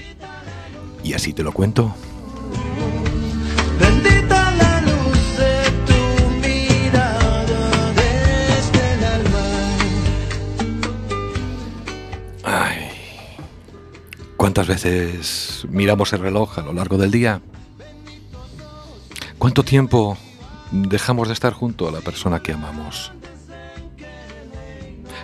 [1.05, 1.95] y así te lo cuento.
[14.53, 17.41] ¿Cuántas veces miramos el reloj a lo largo del día?
[19.39, 20.19] ¿Cuánto tiempo
[20.71, 23.13] dejamos de estar junto a la persona que amamos?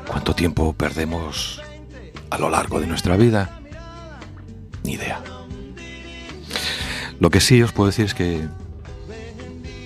[0.06, 1.60] ¿Cuánto tiempo perdemos
[2.30, 3.60] a lo largo de nuestra vida?
[4.82, 5.22] Ni idea.
[7.20, 8.48] Lo que sí os puedo decir es que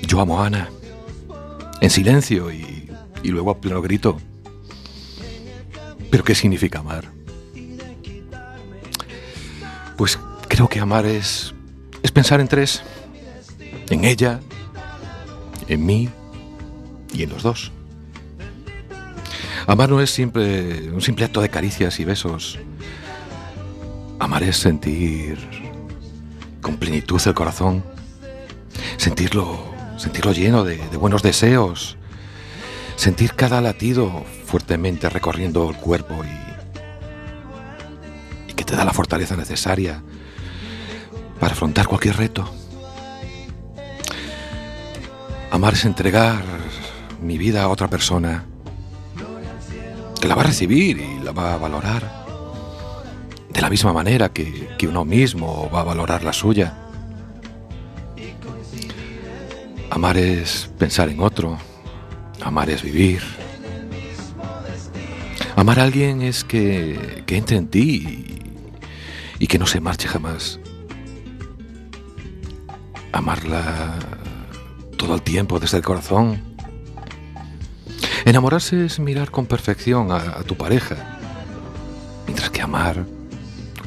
[0.02, 0.70] yo amo a Ana,
[1.80, 2.88] en silencio y,
[3.24, 4.18] luego a pleno grito.
[6.12, 7.11] ¿Pero qué significa amar?
[10.02, 11.54] Pues creo que amar es,
[12.02, 12.82] es pensar en tres.
[13.88, 14.40] En ella,
[15.68, 16.08] en mí
[17.14, 17.70] y en los dos.
[19.68, 22.58] Amar no es simple, un simple acto de caricias y besos.
[24.18, 25.38] Amar es sentir
[26.60, 27.84] con plenitud el corazón,
[28.96, 31.96] sentirlo, sentirlo lleno de, de buenos deseos,
[32.96, 36.51] sentir cada latido fuertemente recorriendo el cuerpo y,
[38.72, 40.02] te da la fortaleza necesaria
[41.38, 42.50] para afrontar cualquier reto.
[45.50, 46.42] Amar es entregar
[47.20, 48.46] mi vida a otra persona
[50.18, 52.24] que la va a recibir y la va a valorar
[53.50, 56.72] de la misma manera que, que uno mismo va a valorar la suya.
[59.90, 61.58] Amar es pensar en otro,
[62.40, 63.20] amar es vivir.
[65.56, 68.31] Amar a alguien es que, que entre en ti
[69.42, 70.60] y, que no se marche jamás.
[73.10, 73.98] Amarla
[74.96, 76.40] todo el tiempo desde el corazón.
[78.24, 81.18] Enamorarse es mirar con perfección a, a tu pareja,
[82.26, 83.04] mientras que amar,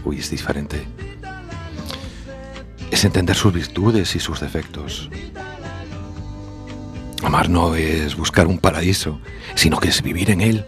[0.03, 0.85] uy, es diferente.
[2.91, 5.09] Es entender sus virtudes y sus defectos.
[7.23, 9.21] Amar no es buscar un paraíso,
[9.55, 10.65] sino que es vivir en él.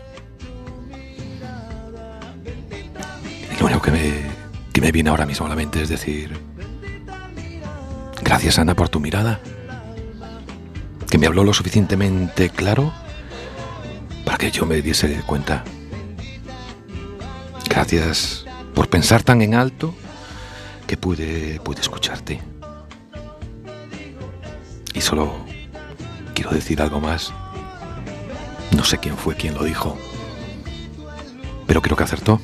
[3.54, 4.37] Y lo único que me,
[4.78, 6.40] que me viene ahora mismo a la mente es decir,
[8.22, 9.40] gracias Ana por tu mirada,
[11.10, 12.94] que me habló lo suficientemente claro
[14.24, 15.64] para que yo me diese cuenta.
[17.68, 19.96] Gracias por pensar tan en alto
[20.86, 22.40] que pude, pude escucharte.
[24.94, 25.34] Y solo
[26.36, 27.34] quiero decir algo más.
[28.76, 29.98] No sé quién fue quien lo dijo,
[31.66, 32.40] pero creo que acertó.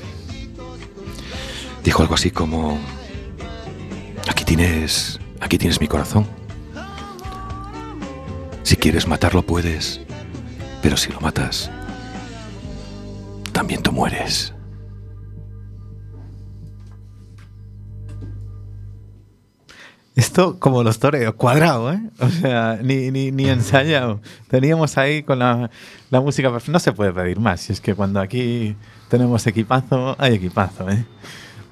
[1.84, 2.77] Dijo algo así como,
[4.29, 6.25] aquí tienes, aquí tienes mi corazón.
[8.63, 9.99] Si quieres matarlo puedes,
[10.81, 11.69] pero si lo matas,
[13.51, 14.53] también tú mueres.
[20.15, 21.99] Esto como los toreos, cuadrado, ¿eh?
[22.19, 24.21] O sea, ni, ni, ni ensayado.
[24.47, 25.71] Teníamos ahí con la,
[26.11, 26.71] la música perfecta.
[26.71, 27.61] No se puede pedir más.
[27.61, 28.75] Si es que cuando aquí
[29.09, 31.03] tenemos equipazo, hay equipazo, ¿eh?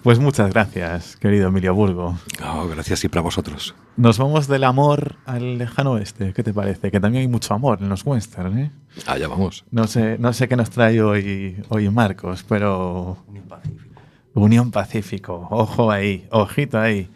[0.03, 2.17] Pues muchas gracias, querido Emilio Burgo.
[2.39, 3.75] No, gracias siempre a vosotros.
[3.97, 6.33] Nos vamos del amor al lejano oeste.
[6.33, 6.89] ¿Qué te parece?
[6.89, 8.71] Que también hay mucho amor en los western, ¿eh?
[9.05, 9.63] Allá vamos.
[9.69, 13.17] No sé, no sé qué nos trae hoy, hoy Marcos, pero...
[13.27, 14.01] Unión Pacífico.
[14.33, 15.47] Unión Pacífico.
[15.51, 17.07] Ojo ahí, ojito ahí.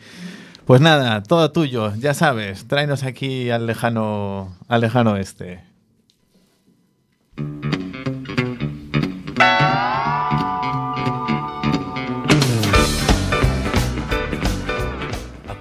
[0.65, 5.63] Pues nada, todo tuyo, ya sabes, tráenos aquí al lejano, al lejano oeste.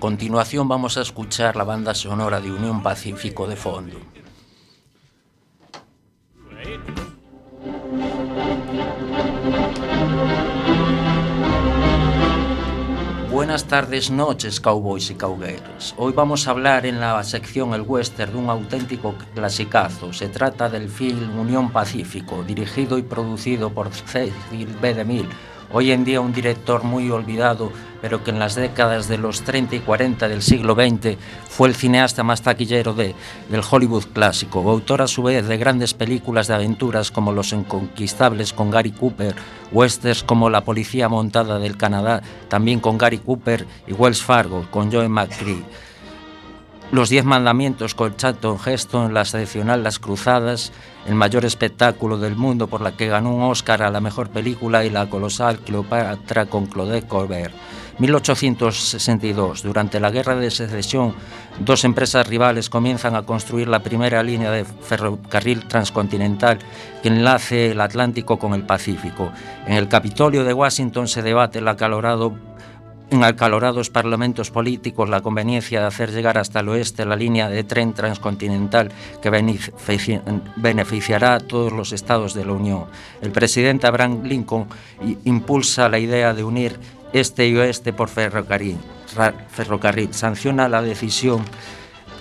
[0.04, 3.96] continuación vamos a escuchar la banda sonora de Unión Pacífico de fondo.
[13.30, 15.94] Buenas tardes, noches, cowboys y cowgirls.
[15.96, 20.12] Hoy vamos a hablar en la sección El Western de un auténtico clasicazo.
[20.12, 24.92] Se trata del film Unión Pacífico, dirigido y producido por Cecil B.
[24.92, 25.30] DeMille,
[25.72, 27.72] hoy en día un director muy olvidado
[28.04, 31.16] pero que en las décadas de los 30 y 40 del siglo XX
[31.48, 33.14] fue el cineasta más taquillero de,
[33.48, 38.52] del Hollywood clásico, autor a su vez de grandes películas de aventuras como Los Inconquistables
[38.52, 39.34] con Gary Cooper,
[39.72, 44.92] westerns como La Policía Montada del Canadá, también con Gary Cooper, y Wells Fargo con
[44.92, 45.64] Joe McCree.
[46.92, 50.72] Los Diez Mandamientos con Charlton Heston, la excepcional Las Cruzadas,
[51.06, 54.84] el mayor espectáculo del mundo por la que ganó un Oscar a la mejor película
[54.84, 57.54] y la colosal Cleopatra con Claudette Colbert.
[57.98, 61.14] 1862, durante la Guerra de Secesión,
[61.60, 66.58] dos empresas rivales comienzan a construir la primera línea de ferrocarril transcontinental
[67.02, 69.30] que enlace el Atlántico con el Pacífico.
[69.66, 71.60] En el Capitolio de Washington se debate
[73.10, 77.62] en acalorados parlamentos políticos la conveniencia de hacer llegar hasta el oeste la línea de
[77.62, 78.90] tren transcontinental
[79.22, 80.20] que benefici-
[80.56, 82.86] beneficiará a todos los estados de la Unión.
[83.20, 84.66] El presidente Abraham Lincoln
[85.24, 86.80] impulsa la idea de unir
[87.14, 88.76] este y oeste por ferrocarril.
[89.48, 90.12] Ferrocarril.
[90.12, 91.44] Sanciona la decisión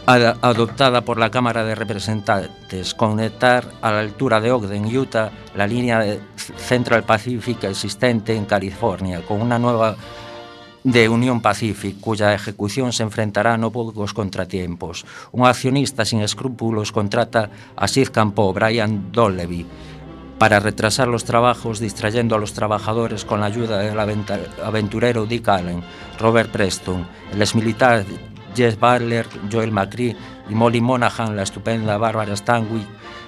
[0.06, 5.68] ad- adoptada por la Cámara de Representantes, conectar a la altura de Ogden, Utah, la
[5.68, 9.96] línea Central Pacific existente en California, con una nueva
[10.84, 15.06] de Unión Pacific, cuya ejecución se enfrentará a no pocos contratiempos.
[15.32, 19.66] Un accionista sin escrúpulos contrata a Sid Campo, Brian Dollevy,
[20.38, 25.84] para retrasar los trabajos distrayendo a los trabajadores con la ayuda del aventurero Dick Allen,
[26.20, 28.06] Robert Preston, el exmilitar
[28.56, 30.16] Jess Butler, Joel McCree
[30.50, 32.88] y Molly Monaghan, la estupenda Barbara Stanwyck,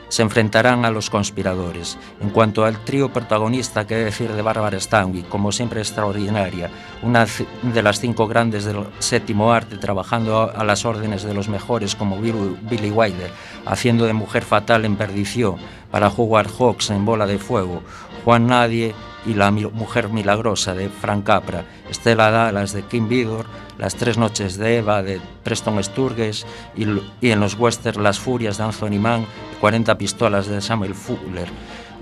[0.09, 1.97] se enfrentarán a los conspiradores.
[2.21, 6.69] En cuanto al trío protagonista, qué decir de Barbara Stanwyck, como siempre extraordinaria,
[7.01, 7.25] una
[7.61, 12.19] de las cinco grandes del séptimo arte, trabajando a, las órdenes de los mejores como
[12.19, 13.31] Bill- Billy Wilder,
[13.65, 15.55] haciendo de mujer fatal en perdición,
[15.91, 17.81] para Howard Hawks en Bola de Fuego,
[18.23, 18.93] Juan Nadie
[19.25, 23.45] y la mujer milagrosa de Frank Capra, Estela Dallas de Kim Vidor,
[23.77, 26.45] Las tres noches de Eva de Preston Sturges
[26.75, 26.85] y,
[27.21, 29.25] y en los westerns Las furias de Anthony Mann,
[29.59, 31.49] 40 pistolas de Samuel Fuller.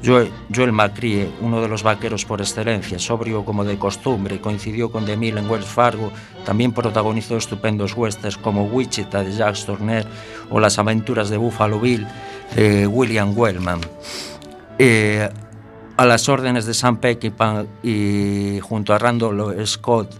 [0.05, 5.05] Joel, Joel McCrea, uno de los vaqueros por excelencia, sobrio como de costumbre, coincidió con
[5.05, 6.11] DeMille en Wells Fargo,
[6.45, 10.05] también protagonizó estupendos westerns como Wichita de Jacques Tourneur
[10.49, 12.05] o Las aventuras de Buffalo Bill
[12.53, 13.79] de William Wellman.
[14.77, 15.29] Eh,
[15.97, 20.11] a las órdenes de Sam Peckinpah y junto a Randall Scott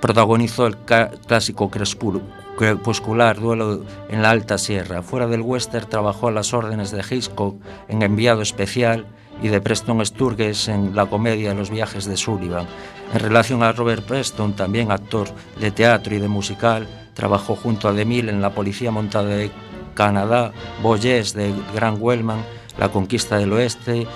[0.00, 5.02] protagonizó el clásico crepuscular Duelo en la Alta Sierra.
[5.02, 7.56] Fuera del western trabajó a las órdenes de Hitchcock
[7.88, 9.06] en Enviado Especial
[9.42, 12.66] y de Preston Sturges en la comedia Los viajes de Sullivan.
[13.12, 15.28] En relación a Robert Preston, también actor
[15.60, 19.50] de teatro y de musical, trabajó junto a DeMille en La Policía Montada de
[19.94, 20.52] Canadá,
[20.82, 22.44] Boyes de Grant Wellman,
[22.78, 24.06] La Conquista del Oeste,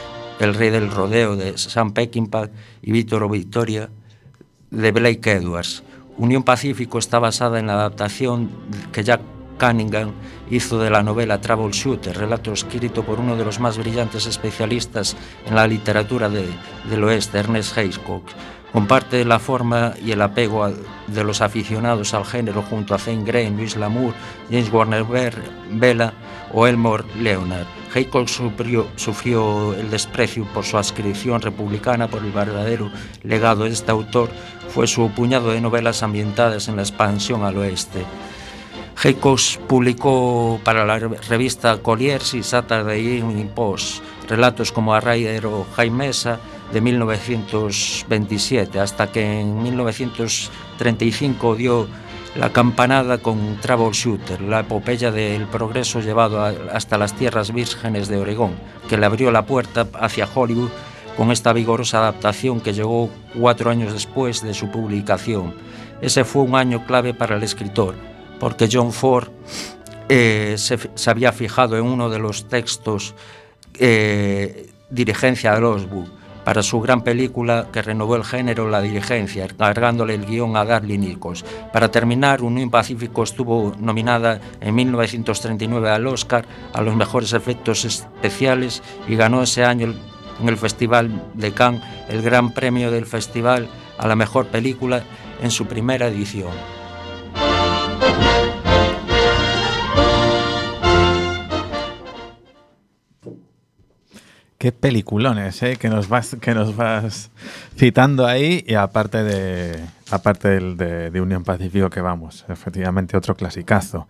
[0.43, 2.49] El Rey del Rodeo de Sam Peckinpah
[2.83, 3.91] y Víctor Victoria
[4.73, 5.85] de Blake Edwards.
[6.19, 8.51] Unión Pacífico está basada en la adaptación
[8.91, 9.21] que Jack
[9.61, 10.11] Cunningham
[10.51, 15.17] hizo de la novela Troubleshooter, relato escrito por uno de los más brillantes especialistas
[15.47, 16.49] en la literatura de-
[16.91, 18.25] del oeste, Ernest Hitchcock.
[18.73, 20.69] Comparte la forma y el apego
[21.07, 24.13] de los aficionados al género junto a Zane Grey, Luis Lamour,
[24.51, 25.05] James Warner
[25.71, 26.15] Vela
[26.53, 27.82] o Elmore Leonard.
[27.95, 32.91] Haeckel sufrió, sufrió el desprecio por su adscripción republicana por el verdadero
[33.23, 34.31] legado de este autor
[34.73, 38.07] fue su puñado de novelas ambientadas en la expansión al oeste.
[39.05, 46.41] Heikos publicó para la revista Colliers y Saturday Evening Post relatos como Arraider o Jaimesa
[46.73, 51.87] de 1927, hasta que en 1935 dio
[52.35, 58.17] La campanada con Troubleshooter, la epopeya del progreso llevado a, hasta las tierras vírgenes de
[58.17, 58.55] Oregón,
[58.89, 60.71] que le abrió la puerta hacia Hollywood
[61.17, 65.55] con esta vigorosa adaptación que llegó cuatro años después de su publicación.
[66.01, 67.95] Ese fue un año clave para el escritor,
[68.41, 69.29] porque John Ford
[70.09, 73.15] eh, se, se, había fijado en uno de los textos
[73.79, 80.15] eh, Dirigencia de Osbourne Para su gran película que renovó el género La Diligencia, cargándole
[80.15, 81.45] el guión a Darly Nichols.
[81.73, 88.83] Para terminar, Unión Pacífico estuvo nominada en 1939 al Oscar a los mejores efectos especiales
[89.09, 89.95] y ganó ese año
[90.41, 93.69] en el Festival de Cannes el Gran Premio del Festival
[93.99, 95.03] a la mejor película
[95.41, 96.82] en su primera edición.
[104.63, 105.75] Qué peliculones, ¿eh?
[105.77, 107.33] Que nos vas, que nos vas
[107.77, 114.07] citando ahí y aparte de, aparte del de, Unión Pacífico que vamos, efectivamente otro clasicazo.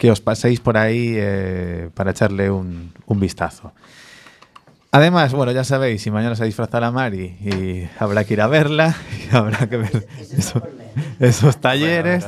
[0.01, 3.71] que os paséis por ahí eh, para echarle un, un vistazo.
[4.89, 8.47] Además, bueno, ya sabéis, si mañana se disfraza la Mari y habrá que ir a
[8.47, 8.95] verla,
[9.31, 10.63] y habrá que ver eso-
[11.19, 12.25] esos talleres.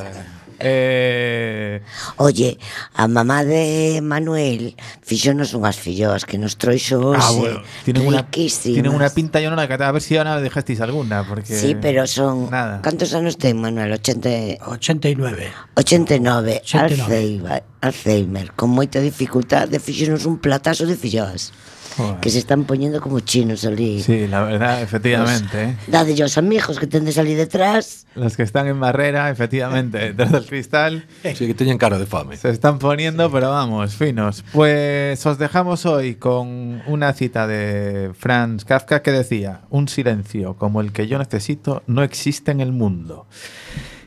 [0.64, 1.82] eh...
[2.18, 2.58] Oye,
[2.96, 8.24] a mamá de Manuel fixonos unhas filloas que nos troixo hoxe ah, bueno, tienen una,
[8.32, 11.76] tienen una pinta yo non a a ver se si ahora dejasteis alguna porque Sí,
[11.76, 12.82] pero son Nada.
[12.82, 13.92] Cantos anos ten Manuel?
[13.92, 16.64] 80 89 89, 89.
[16.74, 21.52] Alzheimer, Alzheimer con moita dificultade fixonos un platazo de filloas
[21.98, 22.20] Joder.
[22.20, 24.02] que se están poñendo como chinos ali.
[24.02, 25.64] Sí, la verdad, efectivamente.
[25.64, 25.76] ¿eh?
[25.88, 28.06] Dade aos amigos que tendes ali detrás.
[28.16, 32.38] Los que están en barrera, efectivamente, detrás del cristal, Sí, que teñen cara de fame.
[32.38, 34.44] se están poniendo, pero vamos, finos.
[34.54, 40.82] Pues os dejamos hoy con una cita de Franz Kafka que decía, un silencio como
[40.82, 43.26] el que yo necesito no existe en el mundo.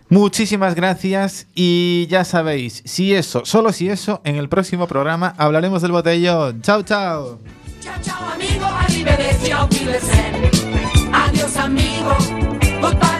[0.08, 5.82] Muchísimas gracias y ya sabéis, si eso, solo si eso, en el próximo programa hablaremos
[5.82, 6.62] del botellón.
[6.62, 7.40] Chao, chao.
[7.86, 8.64] Chao, chao, amigo.
[8.64, 10.50] Arrivederci, auf Wiedersehen.
[11.12, 12.16] Adiós, amigo.
[12.80, 13.15] Goodbye.